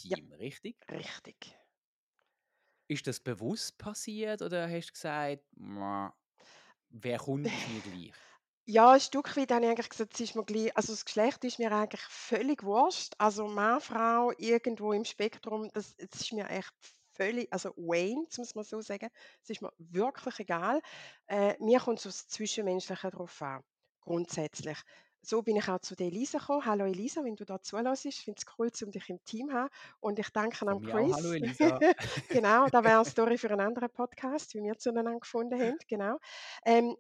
[0.09, 0.77] Ja, Frauenpower-Team, richtig?
[0.91, 1.57] richtig.
[2.89, 6.15] Ist das bewusst passiert oder hast du gesagt, «Mah,
[6.91, 8.15] wer kommt, ist mir gleich»?
[8.67, 11.45] Ja, ein Stück weit habe ich eigentlich gesagt, es ist mir gleich also das Geschlecht
[11.45, 13.13] ist mir eigentlich völlig wurscht.
[13.19, 16.73] Also Mann, Frau, irgendwo im Spektrum, das das ist mir echt
[17.15, 19.09] völlig also Wayne, muss man so sagen.
[19.43, 20.81] Es ist mir wirklich egal.
[21.27, 23.63] Äh, mir kommt so das Zwischenmenschliche drauf an,
[24.01, 24.79] grundsätzlich.
[25.27, 26.67] So bin ich auch zu der Elisa gekommen.
[26.67, 29.55] Hallo Elisa, wenn du da zuhörst, ich finde es cool, um dich im Team zu
[29.55, 29.71] haben.
[30.01, 31.33] Und ich danke am mir auch «Hallo Chris.
[31.33, 31.81] Elisa».
[32.31, 36.19] Genau, da wäre eine Story für einen anderen Podcast, wie wir zueinander gefunden haben, genau.
[36.67, 36.95] Ähm,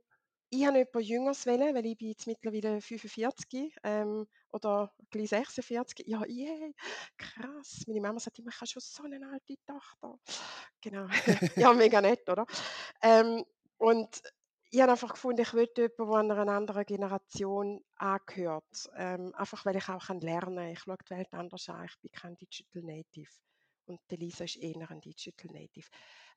[0.50, 6.06] ich habe jemand Jüngeres wollen, weil ich bin jetzt mittlerweile 45, ähm, oder gleich 46.
[6.06, 6.70] Ja, yeah,
[7.18, 7.82] krass.
[7.88, 10.18] Meine Mama sagt immer: „Ich habe schon so eine alte Tochter.“
[10.80, 11.08] Genau.
[11.56, 12.46] Ja, mega nett, oder?
[13.02, 13.44] Ähm,
[13.78, 14.22] und
[14.74, 19.76] ich habe einfach gefunden, ich will jemanden, der einer anderen Generation angehört, ähm, einfach weil
[19.76, 20.68] ich auch lernen kann.
[20.68, 21.84] Ich schaue die Welt anders an.
[21.84, 23.30] Ich bin kein Digital Native
[23.86, 25.86] und Lisa ist eher ein Digital Native.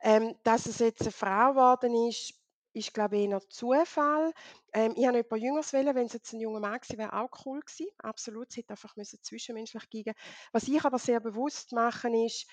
[0.02, 2.36] Ähm, dass es jetzt eine Frau geworden ist,
[2.74, 4.32] ist, glaube ich, eher Zufall.
[4.72, 7.32] Ähm, ich habe jemanden Jüngeres wollen, wenn es jetzt ein junger Mann gewesen wäre, auch
[7.44, 7.88] cool gewesen.
[7.98, 10.14] Absolut, es hätte einfach zwischenmenschlich gehen.
[10.52, 12.48] Was ich aber sehr bewusst mache, ist,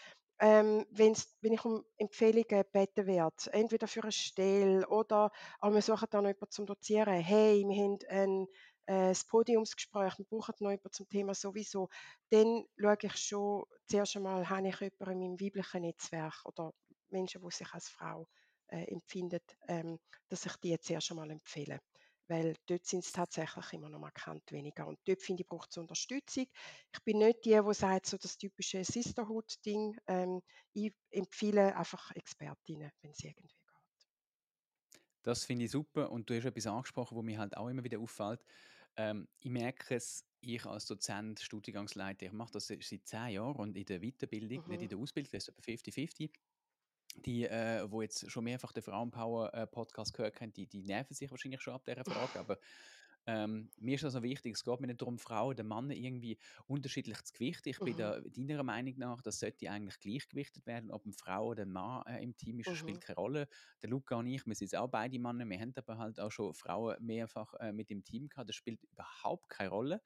[0.45, 5.31] ähm, wenn's wenn ich um Empfehlungen gebeten werde, entweder für eine Stelle oder
[5.63, 7.15] wir suchen da noch jemanden zum Dozieren.
[7.15, 8.47] Hey, wir haben ein,
[8.85, 11.89] äh, das Podiumsgespräch, wir brauchen noch jemanden zum Thema sowieso.
[12.29, 16.75] Dann schaue ich schon zuerst einmal, habe ich jemanden in meinem weiblichen Netzwerk oder
[17.09, 18.29] Menschen, die sich als Frau
[18.69, 21.81] äh, empfinden, ähm, dass ich die zuerst einmal empfehle.
[22.29, 24.87] Weil dort sind es tatsächlich immer noch markant weniger.
[24.87, 26.47] Und dort finde ich, braucht es Unterstützung.
[26.95, 29.97] Ich bin nicht die, die sagt, so das typische Sisterhood-Ding.
[30.07, 30.41] Ähm,
[30.73, 34.09] ich empfehle einfach Expertinnen, wenn es irgendwie geht.
[35.23, 37.99] Das finde ich super und du hast etwas angesprochen, wo mir halt auch immer wieder
[37.99, 38.45] auffällt.
[38.97, 43.77] Ähm, ich merke es, ich als Dozent, Studiengangsleiter, ich mache das seit zehn Jahren und
[43.77, 44.91] in der Weiterbildung, nicht in Mhm.
[44.91, 46.41] der Ausbildung, das ist etwa 50-50.
[47.17, 51.61] Die, äh, wo jetzt schon mehrfach den Frauenpower-Podcast gehört haben, die, die nerven sich wahrscheinlich
[51.63, 52.59] schon ab dieser Frage, aber
[53.27, 56.39] ähm, mir ist das noch wichtig, es geht mir nicht darum, Frauen oder Männer irgendwie
[56.67, 57.71] unterschiedlich zu gewichten.
[57.71, 57.97] Ich bin Mhm.
[57.97, 62.05] da deiner Meinung nach, das sollte eigentlich gleichgewichtet werden, ob eine Frau oder ein Mann
[62.07, 62.75] äh, im Team ist, Mhm.
[62.77, 63.49] spielt keine Rolle.
[63.83, 66.53] Der Luca und ich, wir sind auch beide Männer, wir haben aber halt auch schon
[66.53, 70.03] Frauen mehrfach äh, mit im Team gehabt, das spielt überhaupt keine Rolle.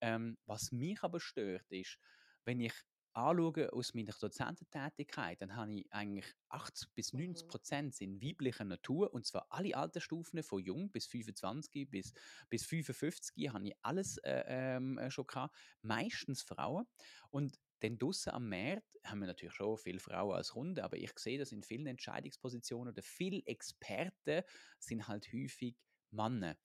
[0.00, 1.98] Ähm, was mich aber stört, ist,
[2.44, 2.74] wenn ich
[3.16, 7.48] anschaue aus meiner Dozententätigkeit, dann habe ich eigentlich 80 bis 90 Mhm.
[7.48, 12.12] Prozent sind weiblicher Natur und zwar alle Altersstufen von jung bis 25 bis,
[12.50, 16.86] bis 55 habe ich alles äh, ähm, äh, schon gehabt, meistens Frauen
[17.30, 21.12] und dann draussen am Markt haben wir natürlich schon viele Frauen als Runde, aber ich
[21.18, 24.42] sehe das in vielen Entscheidungspositionen oder viele Experten
[24.78, 25.76] sind halt häufig
[26.10, 26.56] Männer.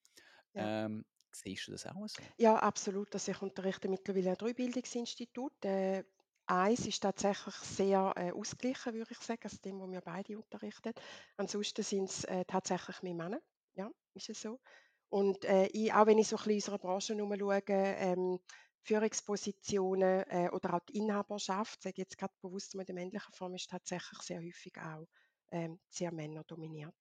[0.54, 0.72] Ja.
[0.86, 2.32] Ähm, siehst du das auch so?
[2.38, 3.14] Ja, absolut.
[3.14, 6.04] Also ich unterrichte mittlerweile an drei Bildungsinstituten.
[6.46, 10.92] Eins ist tatsächlich sehr äh, ausgeglichen, würde ich sagen, also dem, wo wir beide unterrichten.
[11.36, 13.40] Ansonsten sind es äh, tatsächlich mehr Männer.
[13.74, 14.60] Ja, ist es so.
[15.08, 18.40] Und äh, ich, auch wenn ich so ein bisschen in unserer Branche herumschaue, ähm,
[18.82, 23.54] Führungspositionen äh, oder auch die Inhaberschaft, sage ich jetzt gerade bewusst in der männlichen Form,
[23.54, 25.06] ist tatsächlich sehr häufig auch
[25.52, 26.94] ähm, sehr männerdominiert.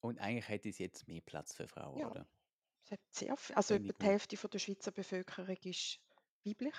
[0.00, 2.26] Und eigentlich hätte es jetzt mehr Platz für Frauen, Ja, oder?
[2.84, 4.06] es hat sehr viel, also etwa die.
[4.06, 6.00] Hälfte von der Schweizer Bevölkerung ist
[6.44, 6.74] weiblich.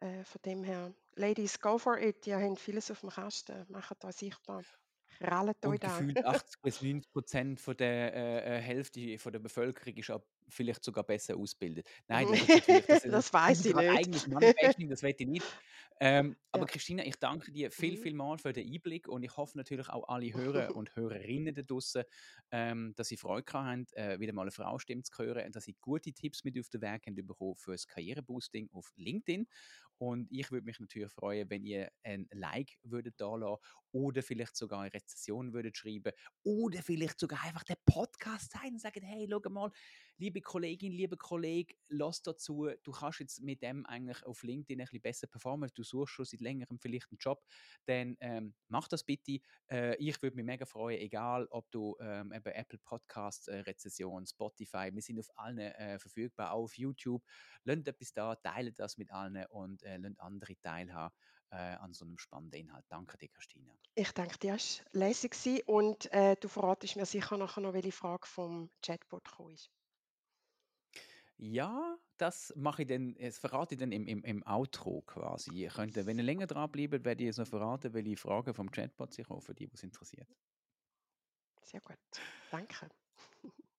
[0.00, 2.26] Äh, von dem her, Ladies, go for it.
[2.26, 3.66] Ihr habt vieles auf dem Kasten.
[3.68, 4.64] Macht euch sichtbar.
[5.18, 5.88] Krallt euch da.
[5.88, 10.22] gefühlt 80 bis 90 Prozent von der äh, äh, Hälfte von der Bevölkerung ist auch
[10.48, 11.86] vielleicht sogar besser ausgebildet.
[12.08, 13.90] Nein, das ist natürlich, das ist das weiß ich nicht.
[13.90, 15.46] eigentlich Mannenbashing, das will ich nicht.
[16.00, 16.72] Ähm, aber ja.
[16.72, 18.02] Christina, ich danke dir viel, Mhm.
[18.02, 21.62] viel mal für den Einblick und ich hoffe natürlich auch alle Hörer und Hörerinnen da
[21.62, 22.04] draussen,
[22.50, 25.76] ähm, dass sie Freude haben, äh, wieder mal eine Frauenstimme zu hören und dass sie
[25.80, 29.46] gute Tipps mit auf den Weg haben bekommen für das Karriereboosting auf LinkedIn.
[30.00, 33.60] Und ich würde mich natürlich freuen, wenn ihr ein Like würdet da lassen
[33.92, 38.80] oder vielleicht sogar eine Rezession würdet schreiben oder vielleicht sogar einfach den Podcast sein und
[38.80, 39.70] sagen, hey, schau mal,
[40.16, 44.84] liebe Kollegin, liebe Kollege, lass dazu, du kannst jetzt mit dem eigentlich auf LinkedIn ein
[44.84, 47.42] bisschen besser performen, du suchst schon seit längerem vielleicht einen Job,
[47.86, 49.40] dann ähm, mach das bitte.
[49.70, 54.90] Äh, ich würde mich mega freuen, egal ob du ähm, Apple Podcasts, äh, Rezession, Spotify,
[54.92, 57.24] wir sind auf allen äh, verfügbar, auch auf YouTube.
[57.64, 61.14] Lasst etwas da, teilt das mit allen und äh, andere teilhaben
[61.50, 62.84] äh, an so einem spannenden Inhalt.
[62.88, 63.72] Danke dir, Christina.
[63.94, 64.58] Ich denke, die war
[64.92, 69.70] lässig und äh, du verratest mir sicher nachher noch, welche Frage vom Chatbot gekommen ist.
[71.36, 75.52] Ja, das mache ich dann, das verrate ich dann im, im, im Outro quasi.
[75.54, 79.14] Ihr könnt, wenn ihr länger dranbleibt, werde ich es noch verraten, welche Fragen vom Chatbot
[79.14, 80.28] sich auch für die, was interessiert.
[81.62, 81.96] Sehr gut.
[82.50, 82.88] Danke.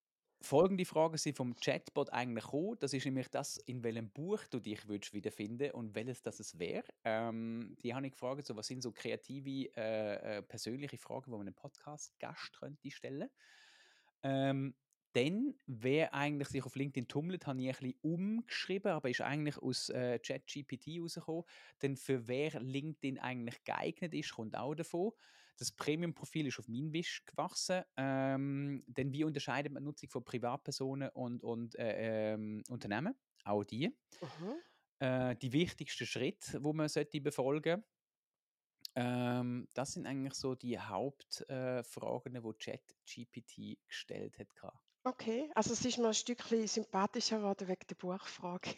[0.42, 2.76] Folgende Fragen sind vom Chatbot eigentlich gekommen.
[2.80, 6.84] Das ist nämlich das, in welchem Buch du dich würdest wiederfinden und welches das wäre.
[7.04, 11.32] Ähm, die habe ich gefragt, so, was sind so kreative, äh, äh, persönliche Fragen, die
[11.32, 13.30] man einem Podcast-Gast könnte stellen.
[14.24, 14.74] Ähm,
[15.14, 19.57] dann, wer eigentlich sich auf LinkedIn tummelt, habe ich ein bisschen umgeschrieben, aber ist eigentlich
[19.57, 21.43] aus äh, ChatGPT rausgekommen.
[21.82, 25.12] Denn für wer LinkedIn eigentlich geeignet ist, kommt auch davon.
[25.57, 27.84] Das Premium-Profil ist auf meinen Wisch gewachsen.
[27.97, 33.14] Ähm, denn wie unterscheidet man die Nutzung von Privatpersonen und, und äh, ähm, Unternehmen?
[33.43, 33.89] Auch die.
[34.22, 34.55] Mhm.
[34.99, 37.84] Äh, die wichtigsten Schritte, wo man sollte befolgen
[38.95, 44.74] ähm, das sind eigentlich so die Hauptfragen, äh, die ChatGPT gestellt hat.
[45.04, 48.70] Okay, also es ist mir ein Stückchen sympathischer geworden wegen der Buchfrage.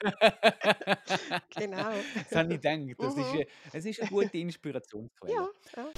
[1.56, 1.90] genau.
[2.14, 2.96] das habe ich gedacht.
[2.98, 3.38] Das ist, Mhm.
[3.40, 5.34] äh, es ist eine gute Inspirationsquelle.
[5.34, 5.88] Ja, ja.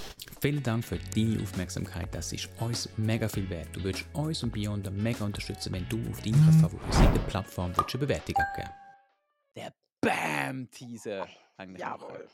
[0.40, 2.14] Vielen Dank für deine Aufmerksamkeit.
[2.14, 3.68] Das ist uns mega viel wert.
[3.74, 8.06] Du würdest uns und Beyonder mega unterstützen, wenn du auf deiner favorisierten Plattform würdest eine
[8.06, 8.70] Bewertung abgeben
[9.56, 11.76] Der Bam-Teaser machen.
[11.76, 12.28] Jawohl.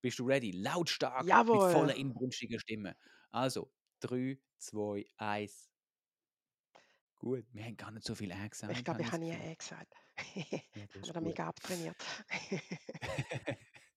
[0.00, 0.52] Bist du ready?
[0.52, 1.66] Lautstark, Jawohl.
[1.66, 2.96] mit voller inbrünstiger Stimme.
[3.30, 5.68] Also, 3, 2, 1.
[7.18, 8.72] Gut, wir haben gar nicht so viel äh gesagt.
[8.72, 9.32] Ich glaube, ich habe nie.
[9.32, 9.92] E gesagt.
[10.34, 10.42] Ja,
[10.94, 11.96] das ist mega abtrainiert.